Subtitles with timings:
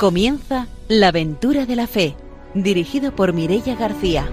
[0.00, 2.16] Comienza La aventura de la fe,
[2.54, 4.26] dirigido por Mirella García.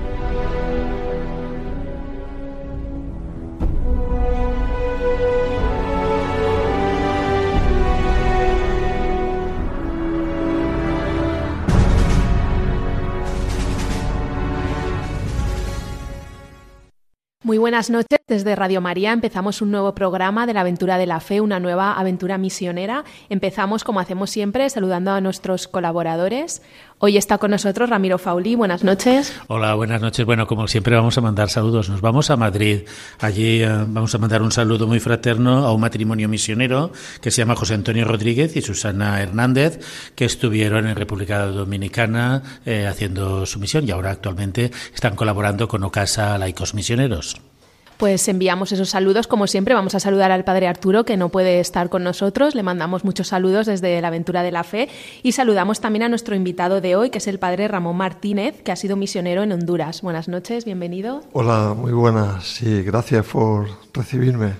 [17.67, 18.19] Buenas noches.
[18.29, 21.91] Desde Radio María empezamos un nuevo programa de la aventura de la fe, una nueva
[21.99, 23.03] aventura misionera.
[23.27, 26.61] Empezamos, como hacemos siempre, saludando a nuestros colaboradores.
[26.99, 28.55] Hoy está con nosotros Ramiro Fauli.
[28.55, 29.33] Buenas noches.
[29.47, 30.25] Hola, buenas noches.
[30.25, 31.89] Bueno, como siempre vamos a mandar saludos.
[31.89, 32.83] Nos vamos a Madrid.
[33.19, 37.41] Allí eh, vamos a mandar un saludo muy fraterno a un matrimonio misionero que se
[37.41, 39.81] llama José Antonio Rodríguez y Susana Hernández,
[40.15, 45.83] que estuvieron en República Dominicana eh, haciendo su misión y ahora actualmente están colaborando con
[45.83, 47.41] Ocasa Laicos Misioneros
[47.97, 49.27] pues enviamos esos saludos.
[49.27, 52.55] Como siempre, vamos a saludar al Padre Arturo, que no puede estar con nosotros.
[52.55, 54.89] Le mandamos muchos saludos desde la Aventura de la Fe.
[55.23, 58.71] Y saludamos también a nuestro invitado de hoy, que es el Padre Ramón Martínez, que
[58.71, 60.01] ha sido misionero en Honduras.
[60.01, 61.21] Buenas noches, bienvenido.
[61.33, 62.45] Hola, muy buenas.
[62.45, 64.53] Sí, gracias por recibirme.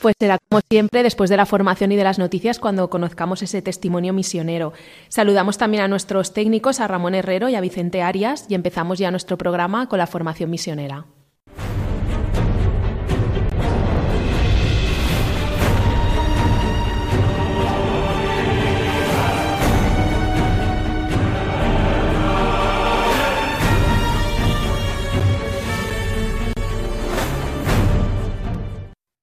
[0.00, 3.62] Pues será como siempre después de la formación y de las noticias cuando conozcamos ese
[3.62, 4.72] testimonio misionero.
[5.08, 9.12] Saludamos también a nuestros técnicos, a Ramón Herrero y a Vicente Arias, y empezamos ya
[9.12, 11.06] nuestro programa con la formación misionera.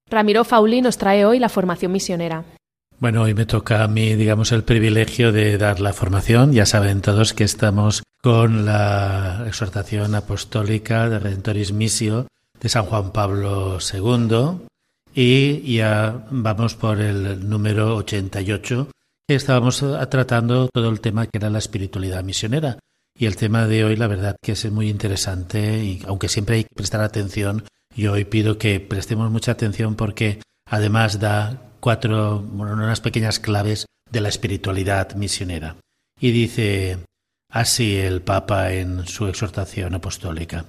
[0.10, 2.44] Ramiro Fauli nos trae hoy la formación misionera.
[3.00, 6.52] Bueno, hoy me toca a mí, digamos, el privilegio de dar la formación.
[6.52, 12.28] Ya saben todos que estamos con la exhortación apostólica de Redentoris Missio
[12.60, 14.68] de San Juan Pablo II
[15.16, 18.90] y ya vamos por el número 88
[19.28, 22.80] que estábamos tratando todo el tema que era la espiritualidad misionera.
[23.18, 26.64] Y el tema de hoy, la verdad, que es muy interesante y aunque siempre hay
[26.64, 27.64] que prestar atención
[27.96, 33.86] yo hoy pido que prestemos mucha atención porque además da cuatro, bueno, unas pequeñas claves
[34.10, 35.76] de la espiritualidad misionera.
[36.20, 37.00] Y dice
[37.52, 40.66] así el Papa en su exhortación apostólica.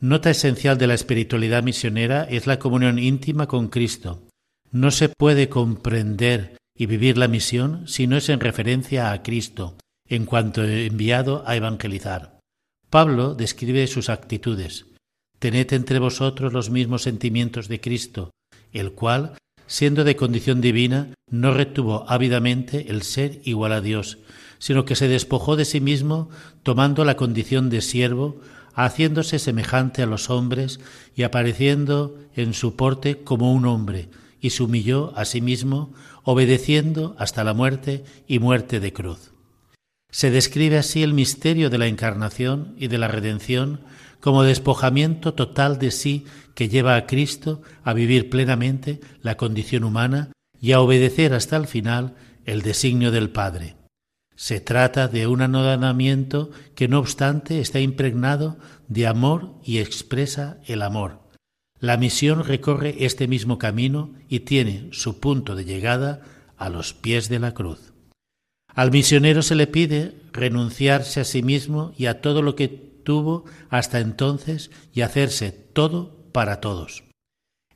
[0.00, 4.22] Nota esencial de la espiritualidad misionera es la comunión íntima con Cristo.
[4.70, 9.78] No se puede comprender y vivir la misión si no es en referencia a Cristo,
[10.06, 12.38] en cuanto enviado a evangelizar.
[12.90, 14.86] Pablo describe sus actitudes.
[15.38, 18.30] Tened entre vosotros los mismos sentimientos de Cristo,
[18.72, 19.36] el cual,
[19.66, 24.18] siendo de condición divina, no retuvo ávidamente el ser igual a Dios,
[24.58, 26.30] sino que se despojó de sí mismo,
[26.62, 28.40] tomando la condición de siervo,
[28.74, 30.80] haciéndose semejante a los hombres
[31.14, 34.08] y apareciendo en su porte como un hombre,
[34.40, 35.92] y se humilló a sí mismo,
[36.22, 39.32] obedeciendo hasta la muerte y muerte de cruz.
[40.10, 43.80] Se describe así el misterio de la encarnación y de la redención
[44.20, 50.32] como despojamiento total de sí que lleva a Cristo a vivir plenamente la condición humana
[50.60, 53.76] y a obedecer hasta el final el designio del Padre.
[54.36, 60.82] Se trata de un anodamiento que no obstante está impregnado de amor y expresa el
[60.82, 61.20] amor.
[61.78, 66.22] La misión recorre este mismo camino y tiene su punto de llegada
[66.56, 67.92] a los pies de la cruz.
[68.74, 73.44] Al misionero se le pide renunciarse a sí mismo y a todo lo que tuvo
[73.70, 77.04] hasta entonces y hacerse todo para todos.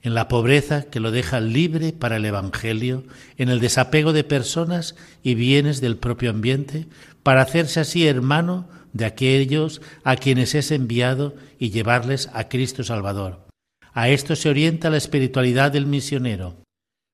[0.02, 3.04] En la pobreza que lo deja libre para el Evangelio,
[3.36, 6.88] en el desapego de personas y bienes del propio ambiente,
[7.22, 13.46] para hacerse así hermano de aquellos a quienes es enviado y llevarles a Cristo Salvador.
[13.92, 16.56] A esto se orienta la espiritualidad del misionero.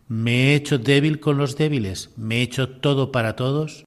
[0.08, 3.84] Me he hecho débil con los débiles, me he hecho todo para todos,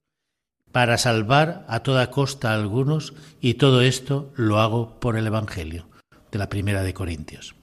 [0.72, 5.88] para salvar a toda costa a algunos y todo esto lo hago por el Evangelio
[6.30, 7.54] de la primera de Corintios.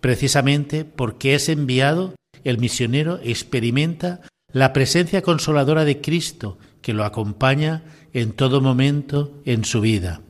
[0.00, 4.20] Precisamente porque es enviado, el misionero experimenta
[4.52, 7.82] la presencia consoladora de Cristo que lo acompaña
[8.12, 10.20] en todo momento en su vida.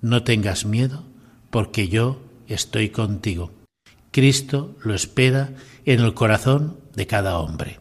[0.00, 1.04] No tengas miedo,
[1.50, 3.50] porque yo estoy contigo.
[4.10, 5.52] Cristo lo espera
[5.84, 7.80] en el corazón de cada hombre.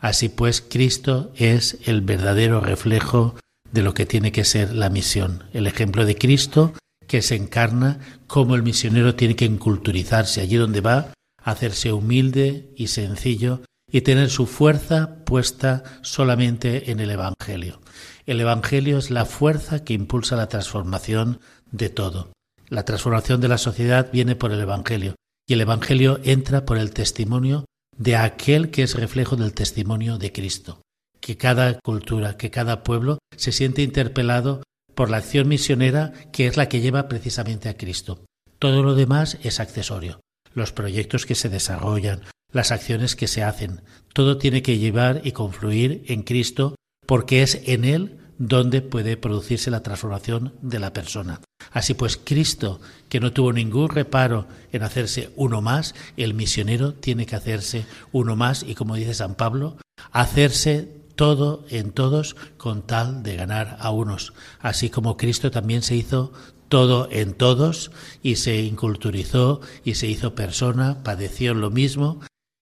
[0.00, 3.34] Así pues, Cristo es el verdadero reflejo
[3.76, 5.44] de lo que tiene que ser la misión.
[5.52, 6.72] El ejemplo de Cristo
[7.06, 11.12] que se encarna como el misionero tiene que enculturizarse allí donde va,
[11.42, 13.60] hacerse humilde y sencillo
[13.92, 17.80] y tener su fuerza puesta solamente en el Evangelio.
[18.24, 21.40] El Evangelio es la fuerza que impulsa la transformación
[21.70, 22.32] de todo.
[22.68, 26.92] La transformación de la sociedad viene por el Evangelio y el Evangelio entra por el
[26.92, 30.80] testimonio de aquel que es reflejo del testimonio de Cristo
[31.20, 34.62] que cada cultura, que cada pueblo se siente interpelado
[34.94, 38.24] por la acción misionera que es la que lleva precisamente a Cristo.
[38.58, 40.20] Todo lo demás es accesorio.
[40.54, 43.82] Los proyectos que se desarrollan, las acciones que se hacen,
[44.14, 46.74] todo tiene que llevar y confluir en Cristo
[47.06, 51.40] porque es en Él donde puede producirse la transformación de la persona.
[51.72, 57.26] Así pues, Cristo, que no tuvo ningún reparo en hacerse uno más, el misionero tiene
[57.26, 59.76] que hacerse uno más y, como dice San Pablo,
[60.12, 65.96] hacerse todo en todos con tal de ganar a unos, así como Cristo también se
[65.96, 66.32] hizo
[66.68, 67.90] todo en todos
[68.22, 72.20] y se inculturizó y se hizo persona, padeció lo mismo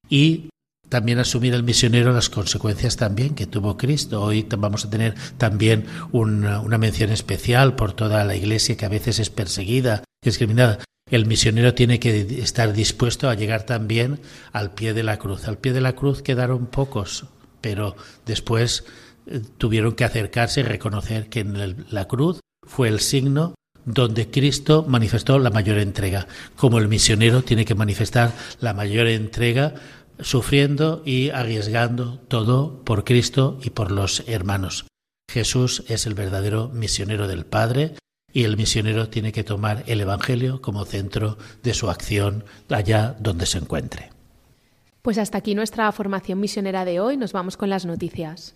[0.09, 0.51] y
[0.89, 4.23] también asumir el misionero las consecuencias también que tuvo Cristo.
[4.23, 8.91] Hoy vamos a tener también una, una mención especial por toda la iglesia que a
[8.91, 10.79] veces es perseguida, discriminada.
[11.11, 14.21] El misionero tiene que estar dispuesto a llegar también
[14.53, 15.49] al pie de la cruz.
[15.49, 17.27] Al pie de la cruz quedaron pocos,
[17.65, 17.97] pero
[18.27, 18.85] después
[19.27, 23.55] eh, tuvieron que acercarse y reconocer que en la cruz fue el signo
[23.87, 26.27] donde Cristo manifestó la mayor entrega,
[26.57, 29.77] como el misionero tiene que manifestar la mayor entrega
[30.21, 34.85] sufriendo y arriesgando todo por Cristo y por los hermanos.
[35.33, 37.95] Jesús es el verdadero misionero del Padre
[38.31, 43.47] y el misionero tiene que tomar el Evangelio como centro de su acción allá donde
[43.47, 44.14] se encuentre.
[45.05, 47.19] Pues hasta aquí nuestra formación misionera de hoy.
[47.19, 48.55] Nos vamos con las noticias.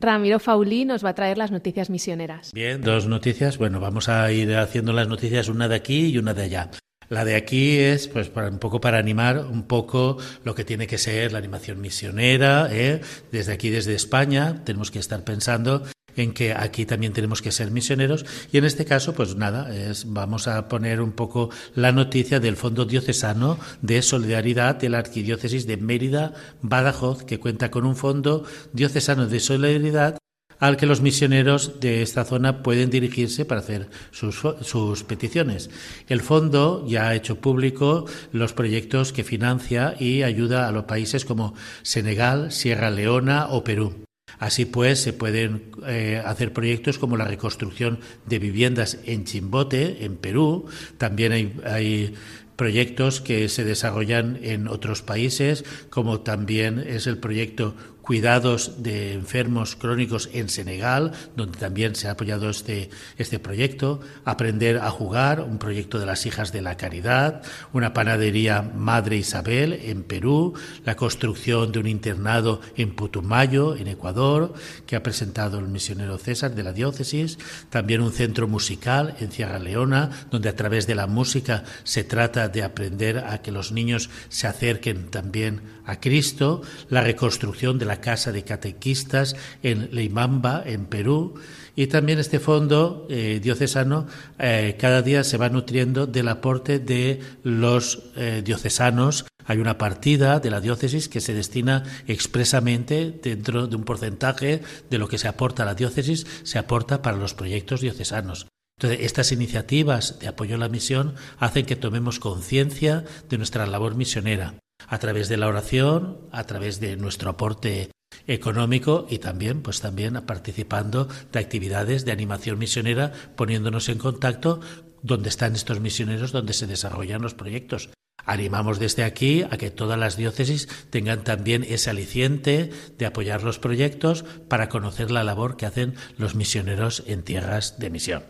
[0.00, 2.52] Ramiro Faulí nos va a traer las noticias misioneras.
[2.52, 3.58] Bien, dos noticias.
[3.58, 6.70] Bueno, vamos a ir haciendo las noticias una de aquí y una de allá.
[7.08, 10.86] La de aquí es, pues, para, un poco para animar un poco lo que tiene
[10.86, 12.68] que ser la animación misionera.
[12.70, 13.00] ¿eh?
[13.30, 15.84] Desde aquí, desde España, tenemos que estar pensando
[16.16, 20.12] en que aquí también tenemos que ser misioneros y en este caso pues nada es,
[20.12, 25.66] vamos a poner un poco la noticia del Fondo Diocesano de Solidaridad de la Arquidiócesis
[25.66, 26.32] de Mérida
[26.62, 30.18] Badajoz que cuenta con un fondo diocesano de solidaridad
[30.58, 35.70] al que los misioneros de esta zona pueden dirigirse para hacer sus, sus, peticiones.
[36.08, 41.24] El fondo ya ha hecho público los proyectos que financia y ayuda a los países
[41.24, 44.05] como Senegal, Sierra Leona o Perú.
[44.38, 50.16] Así pues, se pueden eh, hacer proyectos como la reconstrucción de viviendas en Chimbote, en
[50.16, 50.66] Perú.
[50.98, 52.14] También hay, hay
[52.56, 57.74] proyectos que se desarrollan en otros países, como también es el proyecto
[58.06, 62.88] cuidados de enfermos crónicos en Senegal, donde también se ha apoyado este,
[63.18, 67.42] este proyecto, Aprender a jugar, un proyecto de las hijas de la caridad,
[67.72, 70.54] una panadería Madre Isabel en Perú,
[70.84, 74.54] la construcción de un internado en Putumayo, en Ecuador,
[74.86, 77.38] que ha presentado el misionero César de la diócesis,
[77.70, 82.48] también un centro musical en Sierra Leona, donde a través de la música se trata
[82.48, 87.95] de aprender a que los niños se acerquen también a Cristo, la reconstrucción de la
[88.00, 91.34] Casa de Catequistas en Leimamba, en Perú,
[91.76, 94.06] y también este fondo eh, diocesano
[94.38, 99.26] eh, cada día se va nutriendo del aporte de los eh, diocesanos.
[99.44, 104.98] Hay una partida de la diócesis que se destina expresamente dentro de un porcentaje de
[104.98, 108.46] lo que se aporta a la diócesis, se aporta para los proyectos diocesanos.
[108.78, 113.94] Entonces, estas iniciativas de apoyo a la misión hacen que tomemos conciencia de nuestra labor
[113.94, 114.54] misionera
[114.88, 117.90] a través de la oración, a través de nuestro aporte
[118.26, 124.60] económico y también pues también participando de actividades de animación misionera poniéndonos en contacto
[125.02, 127.90] donde están estos misioneros donde se desarrollan los proyectos
[128.24, 133.60] Animamos desde aquí a que todas las diócesis tengan también ese aliciente de apoyar los
[133.60, 138.24] proyectos para conocer la labor que hacen los misioneros en tierras de misión.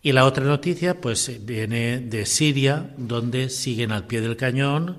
[0.00, 4.98] Y la otra noticia pues viene de Siria, donde siguen al pie del cañón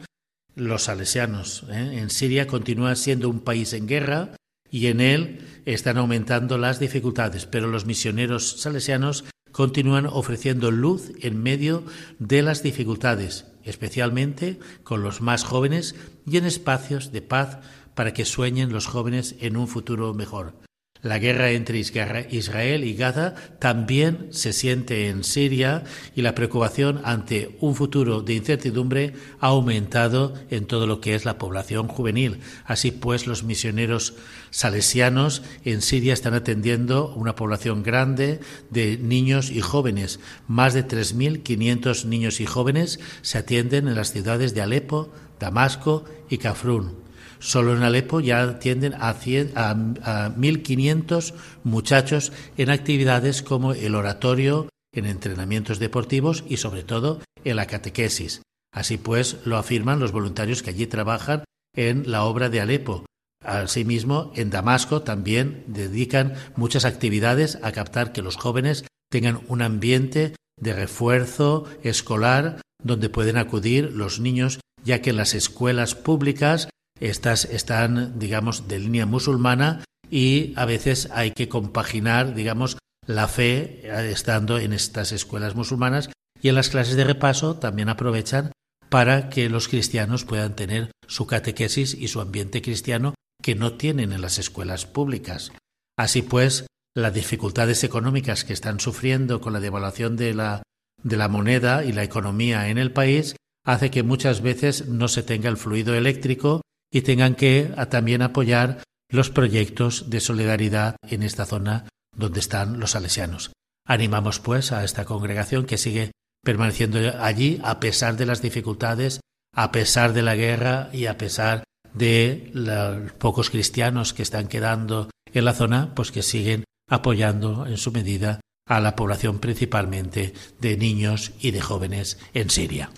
[0.55, 1.65] los salesianos.
[1.69, 2.00] ¿eh?
[2.00, 4.36] En Siria continúa siendo un país en guerra
[4.69, 11.41] y en él están aumentando las dificultades, pero los misioneros salesianos continúan ofreciendo luz en
[11.41, 11.83] medio
[12.19, 15.95] de las dificultades, especialmente con los más jóvenes
[16.25, 17.60] y en espacios de paz
[17.93, 20.55] para que sueñen los jóvenes en un futuro mejor.
[21.03, 25.83] La guerra entre Israel y Gaza también se siente en Siria
[26.15, 31.25] y la preocupación ante un futuro de incertidumbre ha aumentado en todo lo que es
[31.25, 32.39] la población juvenil.
[32.63, 34.13] Así pues, los misioneros
[34.50, 40.22] salesianos en Siria están atendiendo una población grande de niños y jóvenes.
[40.48, 46.38] Más de 3.500 niños y jóvenes se atienden en las ciudades de Alepo, Damasco y
[46.38, 47.02] Cafrún.
[47.43, 51.33] Solo en Alepo ya atienden a, 1.500
[51.65, 58.43] muchachos en actividades como el oratorio, en entrenamientos deportivos y sobre todo en la catequesis.
[58.73, 61.43] Así pues, lo afirman los voluntarios que allí trabajan
[61.75, 63.05] en la obra de Alepo.
[63.43, 70.33] Asimismo, en Damasco también dedican muchas actividades a captar que los jóvenes tengan un ambiente
[70.57, 76.69] de refuerzo escolar donde pueden acudir los niños, ya que en las escuelas públicas
[77.00, 83.81] estas están, digamos, de línea musulmana y a veces hay que compaginar, digamos, la fe
[83.83, 86.09] eh, estando en estas escuelas musulmanas
[86.41, 88.51] y en las clases de repaso también aprovechan
[88.89, 94.13] para que los cristianos puedan tener su catequesis y su ambiente cristiano que no tienen
[94.13, 95.51] en las escuelas públicas.
[95.97, 100.63] Así pues, las dificultades económicas que están sufriendo con la devaluación de la,
[101.01, 103.35] de la moneda y la economía en el país
[103.65, 106.62] hace que muchas veces no se tenga el fluido eléctrico
[106.93, 112.91] y tengan que también apoyar los proyectos de solidaridad en esta zona donde están los
[112.91, 113.51] salesianos.
[113.85, 116.12] Animamos pues a esta congregación que sigue
[116.43, 119.21] permaneciendo allí a pesar de las dificultades,
[119.55, 125.09] a pesar de la guerra y a pesar de los pocos cristianos que están quedando
[125.33, 130.77] en la zona, pues que siguen apoyando en su medida a la población principalmente de
[130.77, 132.91] niños y de jóvenes en Siria.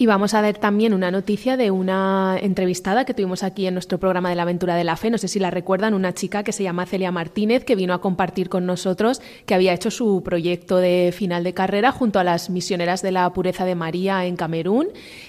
[0.00, 4.00] Y vamos a ver también una noticia de una entrevistada que tuvimos aquí en nuestro
[4.00, 5.10] programa de la aventura de la fe.
[5.10, 8.00] No sé si la recuerdan, una chica que se llama Celia Martínez, que vino a
[8.00, 12.48] compartir con nosotros que había hecho su proyecto de final de carrera junto a las
[12.48, 14.88] misioneras de la pureza de María en Camerún.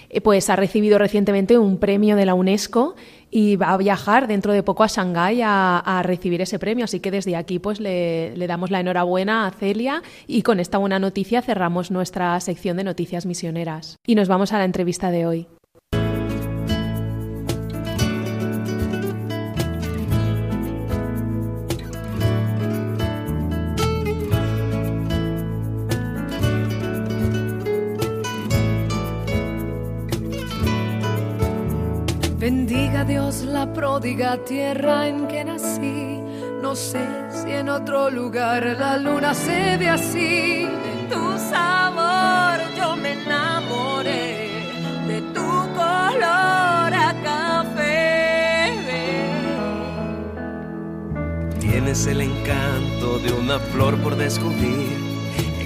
[0.10, 2.96] Eh, pues ha recibido recientemente un premio de la UNESCO
[3.32, 6.86] y va a viajar dentro de poco a Shanghái a, recibir ese premio.
[6.86, 10.78] Así que desde aquí pues le, le, damos la enhorabuena a Celia y con esta
[10.78, 13.98] buena noticia cerramos nuestra sección de noticias misioneras.
[14.06, 15.48] Y nos vamos a la entrevista de hoy.
[33.12, 36.18] Dios la pródiga tierra en que nací.
[36.62, 40.70] No sé si en otro lugar la luna se ve así.
[40.86, 44.64] De tu sabor yo me enamoré,
[45.10, 48.80] de tu color a café.
[51.60, 55.11] Tienes el encanto de una flor por descubrir,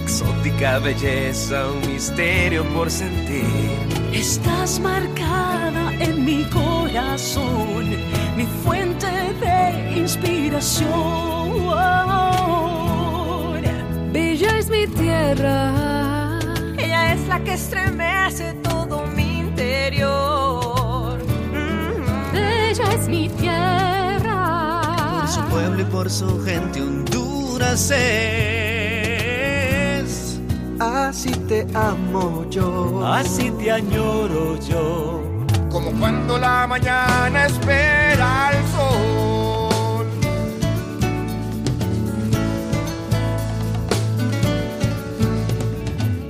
[0.05, 3.75] exótica belleza, un misterio por sentir.
[4.13, 7.89] Estás marcada en mi corazón,
[8.37, 9.07] mi fuente
[9.41, 10.85] de inspiración.
[14.13, 16.39] Bella es mi tierra,
[16.77, 21.17] ella es la que estremece todo mi interior.
[22.31, 24.81] Bella es mi tierra,
[25.21, 28.74] por su pueblo y por su gente Honduras es.
[30.79, 35.35] Así te amo yo, así te añoro yo
[35.75, 40.05] como cuando la mañana espera al sol.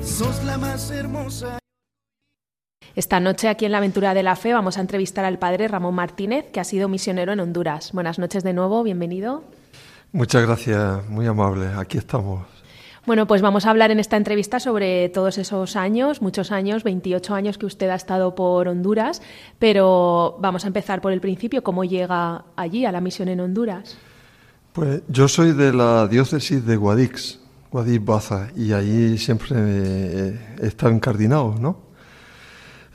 [0.02, 1.60] Sos la más hermosa.
[2.96, 5.94] Esta noche aquí en la Aventura de la Fe vamos a entrevistar al padre Ramón
[5.94, 7.92] Martínez, que ha sido misionero en Honduras.
[7.92, 9.44] Buenas noches de nuevo, bienvenido.
[10.12, 11.68] Muchas gracias, muy amable.
[11.78, 12.54] Aquí estamos.
[13.05, 17.35] Bueno, pues vamos a hablar en esta entrevista sobre todos esos años, muchos años, 28
[17.35, 19.21] años que usted ha estado por Honduras,
[19.59, 23.95] pero vamos a empezar por el principio, ¿cómo llega allí a la misión en Honduras?
[24.74, 27.39] Pues yo soy de la diócesis de Guadix,
[27.71, 29.55] Guadix Baza, y allí siempre
[30.59, 31.85] he estado encardinado, ¿no?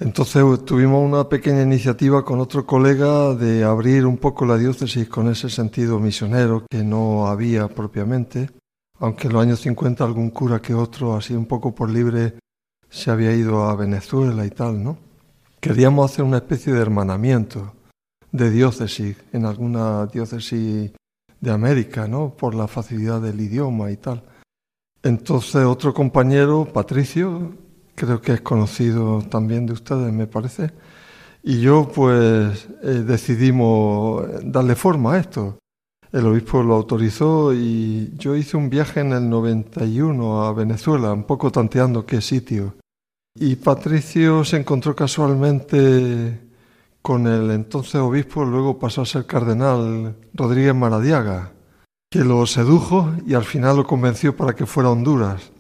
[0.00, 5.30] Entonces tuvimos una pequeña iniciativa con otro colega de abrir un poco la diócesis con
[5.30, 8.48] ese sentido misionero que no había propiamente
[9.00, 12.34] aunque en los años 50 algún cura que otro, así un poco por libre,
[12.88, 14.98] se había ido a Venezuela y tal, ¿no?
[15.60, 17.74] Queríamos hacer una especie de hermanamiento
[18.32, 20.92] de diócesis en alguna diócesis
[21.40, 22.34] de América, ¿no?
[22.36, 24.22] Por la facilidad del idioma y tal.
[25.02, 27.54] Entonces otro compañero, Patricio,
[27.94, 30.72] creo que es conocido también de ustedes, me parece,
[31.42, 35.59] y yo pues eh, decidimos darle forma a esto.
[36.12, 41.24] El obispo lo autorizó y yo hice un viaje en el 91 a Venezuela, un
[41.24, 42.74] poco tanteando qué sitio.
[43.34, 46.40] Y Patricio se encontró casualmente
[47.00, 51.52] con el entonces obispo, luego pasó a ser cardenal Rodríguez Maradiaga,
[52.10, 55.52] que lo sedujo y al final lo convenció para que fuera a Honduras.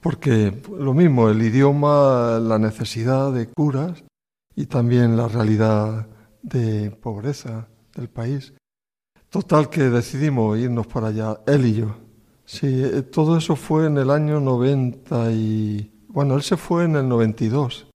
[0.00, 4.02] Porque lo mismo, el idioma, la necesidad de curas
[4.56, 6.08] y también la realidad
[6.42, 8.54] de pobreza del país.
[9.30, 11.96] Total que decidimos irnos para allá, él y yo.
[12.44, 16.04] Sí, eh, todo eso fue en el año 90 y...
[16.08, 17.86] Bueno, él se fue en el 92.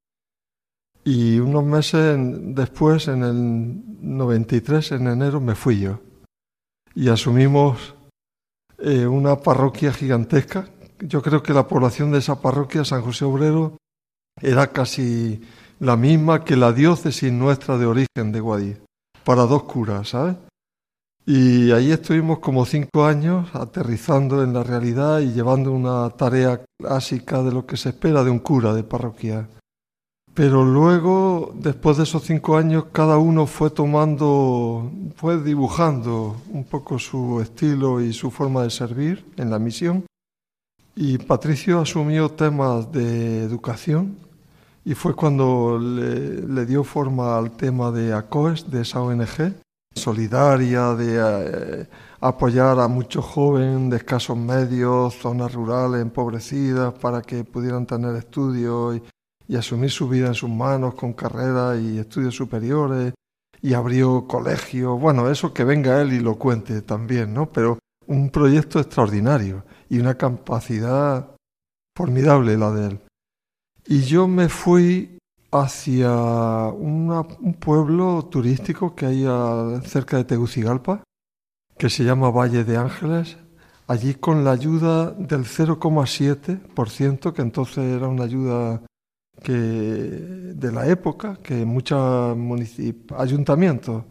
[1.04, 2.18] Y unos meses
[2.56, 6.00] después, en el 93, en enero, me fui yo.
[6.96, 7.94] Y asumimos
[8.78, 10.70] eh, una parroquia gigantesca.
[11.00, 13.76] Yo creo que la población de esa parroquia, San José Obrero,
[14.42, 15.42] era casi
[15.80, 18.80] la misma que la diócesis nuestra de origen de Guadix,
[19.26, 20.38] para dos curas, ¿sabes?
[21.28, 27.42] Y ahí estuvimos como cinco años aterrizando en la realidad y llevando una tarea clásica
[27.42, 29.48] de lo que se espera de un cura de parroquia.
[30.36, 37.00] Pero luego, después de esos cinco años, cada uno fue tomando, fue dibujando un poco
[37.00, 40.06] su estilo y su forma de servir en la misión.
[40.96, 44.18] Y Patricio asumió temas de educación
[44.84, 49.56] y fue cuando le, dio forma al tema de ACOES, de esa ONG,
[49.96, 51.88] solidaria, de eh,
[52.20, 59.02] apoyar a muchos jóvenes de escasos medios, zonas rurales empobrecidas, para que pudieran tener estudios
[59.48, 63.14] y asumir su vida en sus manos con carreras y estudios superiores
[63.62, 65.00] y abrió colegios.
[65.00, 67.52] Bueno, eso que venga él y lo cuente también, ¿no?
[67.52, 71.36] Pero un proyecto extraordinario y una capacidad
[71.96, 73.00] formidable la de él.
[73.88, 75.15] Y yo me fui
[75.62, 76.12] hacia
[76.70, 79.26] un pueblo turístico que hay
[79.84, 81.04] cerca de Tegucigalpa,
[81.78, 83.38] que se llama Valle de Ángeles,
[83.88, 88.82] allí con la ayuda del 0,7%, que entonces era una ayuda
[89.44, 92.38] que de la época que muchos
[93.18, 94.06] ayuntamientos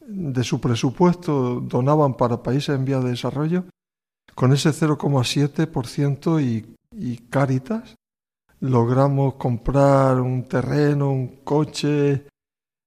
[0.00, 3.64] de su presupuesto donaban para países en vía de desarrollo,
[4.34, 7.94] con ese 0,7% y, y Cáritas
[8.62, 12.26] logramos comprar un terreno, un coche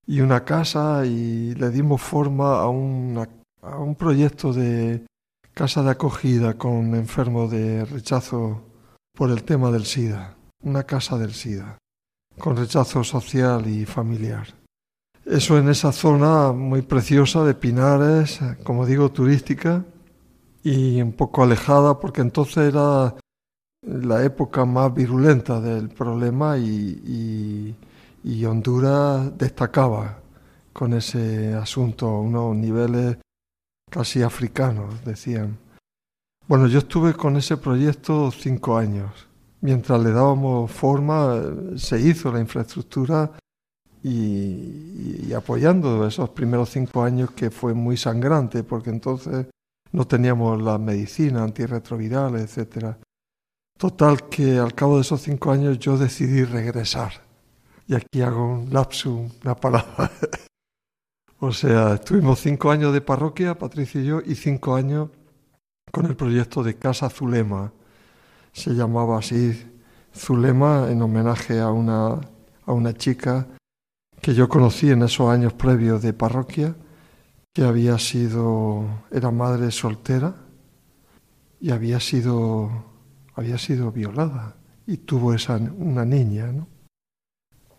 [0.07, 5.05] y una casa y le dimos forma a, a un proyecto de
[5.53, 8.61] casa de acogida con enfermos de rechazo
[9.13, 11.77] por el tema del SIDA, una casa del SIDA
[12.39, 14.47] con rechazo social y familiar.
[15.25, 19.83] Eso en esa zona muy preciosa de Pinares, como digo, turística
[20.63, 23.15] y un poco alejada porque entonces era
[23.85, 27.75] la época más virulenta del problema y,
[28.45, 30.19] Honduras destacaba
[30.73, 33.17] con ese asunto unos niveles
[33.89, 35.57] casi africanos, decían.
[36.47, 39.27] Bueno, yo estuve con ese proyecto cinco años
[39.65, 41.41] mientras le dábamos forma,
[41.75, 43.31] se hizo la infraestructura
[44.03, 49.47] y, apoyando esos primeros cinco años que fue muy sangrante, porque entonces
[49.91, 52.99] no teníamos la medicina antirretroviral, etcétera.
[53.77, 57.13] Total que al cabo de esos cinco años yo decidí regresar.
[57.88, 60.11] Y aquí hago un lapsum, una palabra.
[61.39, 65.09] o sea, estuvimos cinco años de parroquia, Patricia y yo, y cinco años
[65.91, 67.71] con el proyecto de Casa Zulema,
[68.51, 69.71] se llamaba así
[70.13, 72.19] Zulema en homenaje a una,
[72.65, 73.47] a una chica
[74.21, 76.75] que yo conocí en esos años previos de parroquia,
[77.53, 80.35] que había sido, era madre soltera
[81.61, 82.71] y había sido,
[83.35, 84.55] había sido violada
[84.87, 86.67] y tuvo esa, una niña, ¿no?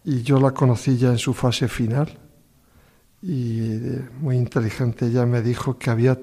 [0.05, 2.19] Y yo la conocí ya en su fase final
[3.23, 6.19] y eh, muy inteligente ella me dijo que había,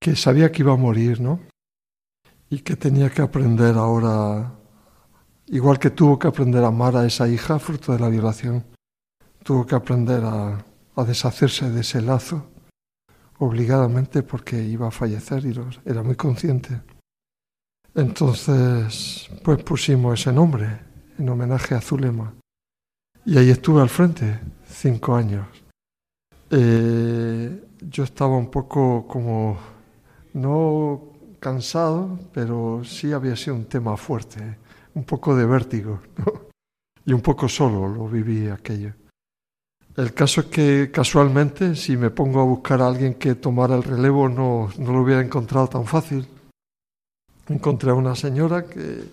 [0.00, 1.40] que sabía que iba a morir, ¿no?
[2.54, 4.54] y que tenía que aprender ahora,
[5.46, 8.64] igual que tuvo que aprender a amar a esa hija fruto de la violación,
[9.42, 10.64] tuvo que aprender a,
[11.04, 12.46] deshacerse de ese lazo
[13.38, 15.52] obligadamente porque iba a fallecer y
[15.84, 16.80] era muy consciente.
[17.94, 20.80] Entonces, pues pusimos ese nombre
[21.16, 22.34] en homenaje a Zulema.
[23.24, 25.46] Y ahí estuve al frente, cinco años.
[26.50, 29.58] Eh, yo estaba un poco como,
[30.32, 34.58] no cansado, pero sí había sido un tema fuerte,
[34.94, 36.00] un poco de vértigo,
[37.06, 38.92] y un poco solo lo viví aquello.
[39.96, 43.84] El caso es que casualmente, si me pongo a buscar a alguien que tomara el
[43.84, 46.26] relevo, no, no lo hubiera encontrado tan fácil.
[47.48, 49.04] Encontré a una señora que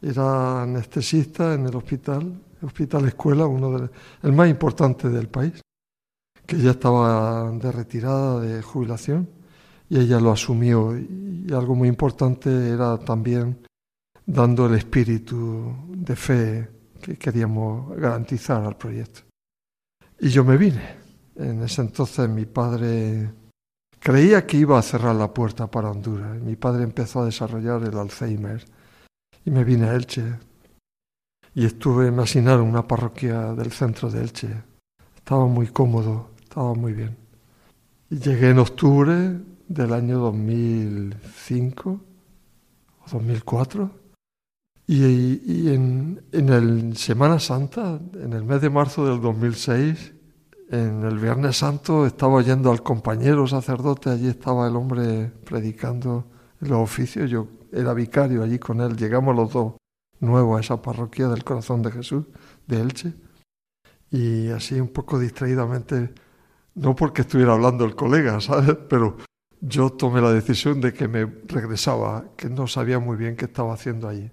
[0.00, 3.90] era anestesista en el hospital, hospital escuela, uno del
[4.22, 5.60] el más importante del país,
[6.46, 9.28] que ya estaba de retirada de jubilación
[9.90, 10.96] y ella lo asumió.
[10.96, 13.58] Y algo muy importante era también
[14.24, 16.68] dando el espíritu de fe
[17.00, 19.20] que queríamos garantizar al proyecto.
[20.20, 20.96] Y yo me vine.
[21.36, 23.30] En ese entonces mi padre
[24.00, 26.40] creía que iba a cerrar la puerta para Honduras.
[26.40, 28.64] Mi padre empezó a desarrollar el Alzheimer
[29.44, 30.38] y me vine a Elche.
[31.54, 34.48] Y estuve, me asignaron una parroquia del centro de Elche.
[35.16, 37.16] Estaba muy cómodo, estaba muy bien.
[38.10, 43.90] Y llegué en octubre del año 2005 o 2004.
[44.86, 50.14] Y, en, en el Semana Santa, en el mes de marzo del 2006,
[50.70, 56.26] en el Viernes Santo estaba oyendo al compañero sacerdote, allí estaba el hombre predicando
[56.60, 59.74] los oficios, yo era vicario allí con él, llegamos los dos
[60.20, 62.24] nuevos a esa parroquia del corazón de Jesús,
[62.66, 63.14] de Elche,
[64.10, 66.12] y así un poco distraídamente,
[66.74, 68.76] no porque estuviera hablando el colega, ¿sabes?
[68.88, 69.16] Pero
[69.60, 73.74] yo tomé la decisión de que me regresaba, que no sabía muy bien qué estaba
[73.74, 74.30] haciendo allí.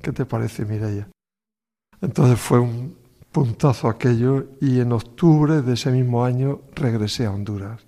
[0.00, 1.08] ¿Qué te parece, Mireia?
[2.00, 2.96] Entonces fue un,
[3.32, 7.86] puntazo aquello y en octubre de ese mismo año regresé a Honduras.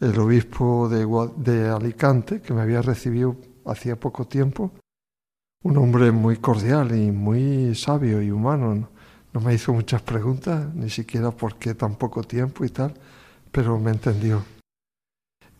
[0.00, 3.36] El obispo de, de Alicante, que me había recibido
[3.66, 4.72] hacía poco tiempo,
[5.62, 8.88] un hombre muy cordial y muy sabio y humano,
[9.32, 12.94] no me hizo muchas preguntas, ni siquiera por qué tan poco tiempo y tal,
[13.50, 14.44] pero me entendió.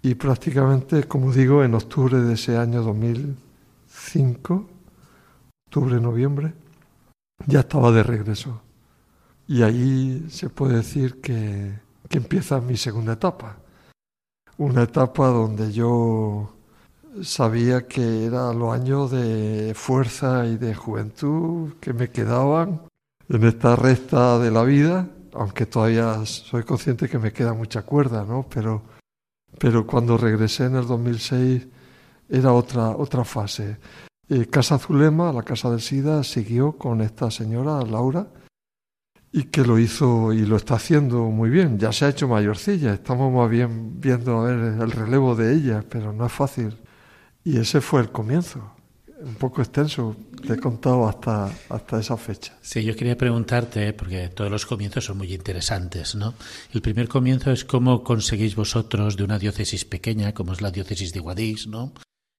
[0.02, 4.68] Y prácticamente, como digo, en octubre de ese año 2005,
[5.66, 6.52] octubre-noviembre,
[7.46, 8.60] ya estaba de regreso.
[9.46, 11.78] Y ahí se puede decir que,
[12.08, 13.58] que empieza mi segunda etapa.
[14.56, 16.54] Una etapa donde yo
[17.22, 22.82] sabía que eran los años de fuerza y de juventud que me quedaban
[23.28, 28.24] en esta recta de la vida, aunque todavía soy consciente que me queda mucha cuerda,
[28.24, 28.46] ¿no?
[28.52, 28.82] Pero,
[29.58, 31.66] pero cuando regresé en el 2006
[32.28, 33.78] era otra, otra fase.
[34.28, 38.26] Eh, casa Zulema, la Casa del SIDA, siguió con esta señora, Laura,
[39.36, 41.76] y que lo hizo y lo está haciendo muy bien.
[41.76, 46.12] Ya se ha hecho mayorcilla, estamos más bien viendo ver el relevo de ella, pero
[46.12, 46.76] no es fácil.
[47.42, 48.76] Y ese fue el comienzo,
[49.20, 50.14] un poco extenso,
[50.46, 52.56] te he contado hasta, hasta esa fecha.
[52.62, 56.34] Sí, yo quería preguntarte, porque todos los comienzos son muy interesantes, ¿no?
[56.72, 61.12] El primer comienzo es cómo conseguís vosotros de una diócesis pequeña, como es la diócesis
[61.12, 61.92] de Guadix, ¿no?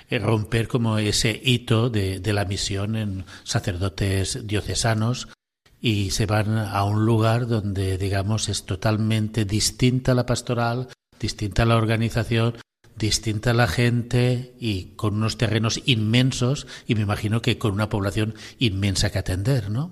[0.10, 5.28] Eh, romper como ese hito de, de la misión en sacerdotes diocesanos
[5.82, 11.76] y se van a un lugar donde, digamos, es totalmente distinta la pastoral, distinta la
[11.76, 12.56] organización,
[12.98, 18.36] distinta la gente y con unos terrenos inmensos y me imagino que con una población
[18.60, 19.92] inmensa que atender, ¿no?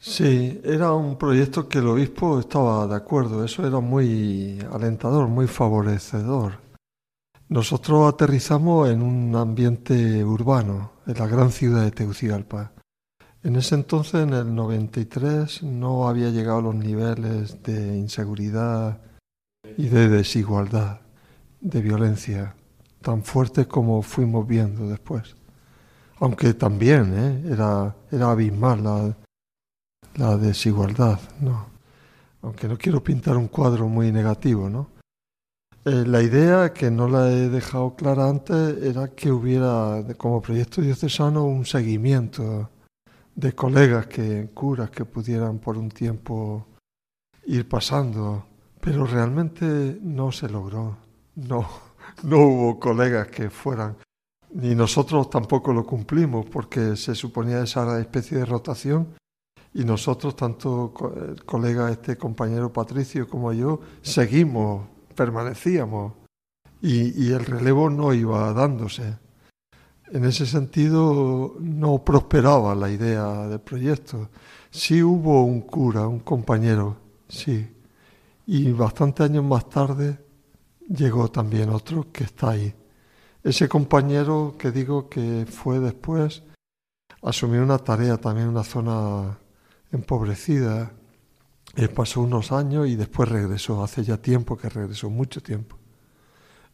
[0.00, 5.48] Sí, era un proyecto que el obispo estaba de acuerdo, eso era muy alentador, muy
[5.48, 6.60] favorecedor.
[7.48, 12.72] Nosotros aterrizamos en un ambiente urbano, en la gran ciudad de Tegucigalpa.
[13.44, 19.00] En ese entonces, en el 93, no había llegado a los niveles de inseguridad
[19.76, 21.00] y de desigualdad,
[21.60, 22.56] de violencia,
[23.00, 25.36] tan fuertes como fuimos viendo después.
[26.18, 27.52] Aunque también ¿eh?
[27.52, 29.16] era, era abismal la,
[30.16, 31.66] la desigualdad, ¿no?
[32.42, 34.88] Aunque no quiero pintar un cuadro muy negativo, ¿no?
[35.84, 40.82] Eh, la idea, que no la he dejado clara antes, era que hubiera, como proyecto
[40.82, 42.68] diocesano, un seguimiento
[43.38, 46.66] de colegas que curas que pudieran por un tiempo
[47.46, 48.44] ir pasando,
[48.80, 50.96] pero realmente no se logró.
[51.36, 51.68] No,
[52.24, 53.96] no hubo colegas que fueran,
[54.54, 59.14] ni nosotros tampoco lo cumplimos porque se suponía esa especie de rotación
[59.72, 66.14] y nosotros, tanto el colega, este compañero Patricio como yo, seguimos, permanecíamos
[66.82, 69.27] y, y el relevo no iba dándose.
[70.10, 74.30] En ese sentido no prosperaba la idea del proyecto.
[74.70, 76.96] Sí hubo un cura, un compañero,
[77.28, 77.68] sí.
[78.46, 80.18] Y bastantes años más tarde
[80.88, 82.74] llegó también otro que está ahí.
[83.44, 86.42] Ese compañero que digo que fue después,
[87.22, 89.38] asumió una tarea también una zona
[89.92, 90.92] empobrecida.
[91.76, 95.76] Él pasó unos años y después regresó, hace ya tiempo que regresó, mucho tiempo.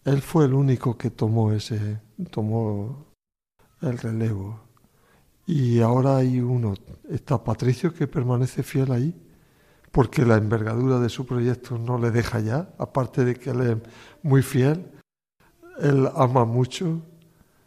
[0.05, 3.14] Él fue el único que tomó ese, tomó
[3.81, 4.61] el relevo.
[5.47, 6.75] Y ahora hay uno,
[7.09, 9.15] está Patricio, que permanece fiel ahí,
[9.93, 13.77] porque la envergadura de su proyecto no le deja ya, aparte de que él es
[14.23, 14.91] muy fiel,
[15.79, 17.03] él ama mucho.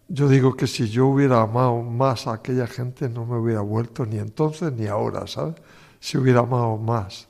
[0.09, 4.05] Yo digo que si yo hubiera amado más a aquella gente, no me hubiera vuelto
[4.05, 5.55] ni entonces ni ahora, ¿sabes?
[5.99, 7.29] Si hubiera amado más.